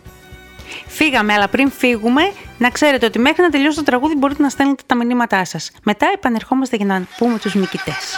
Φύγαμε, 0.87 1.33
αλλά 1.33 1.47
πριν 1.47 1.71
φύγουμε, 1.71 2.21
να 2.57 2.69
ξέρετε 2.69 3.05
ότι 3.05 3.19
μέχρι 3.19 3.41
να 3.41 3.49
τελειώσει 3.49 3.77
το 3.77 3.83
τραγούδι 3.83 4.15
μπορείτε 4.15 4.41
να 4.41 4.49
στέλνετε 4.49 4.83
τα 4.85 4.95
μηνύματά 4.95 5.45
σας. 5.45 5.71
Μετά 5.83 6.11
επανερχόμαστε 6.13 6.75
για 6.75 6.85
να 6.85 7.07
πούμε 7.17 7.39
τους 7.39 7.55
νικητές. 7.55 8.17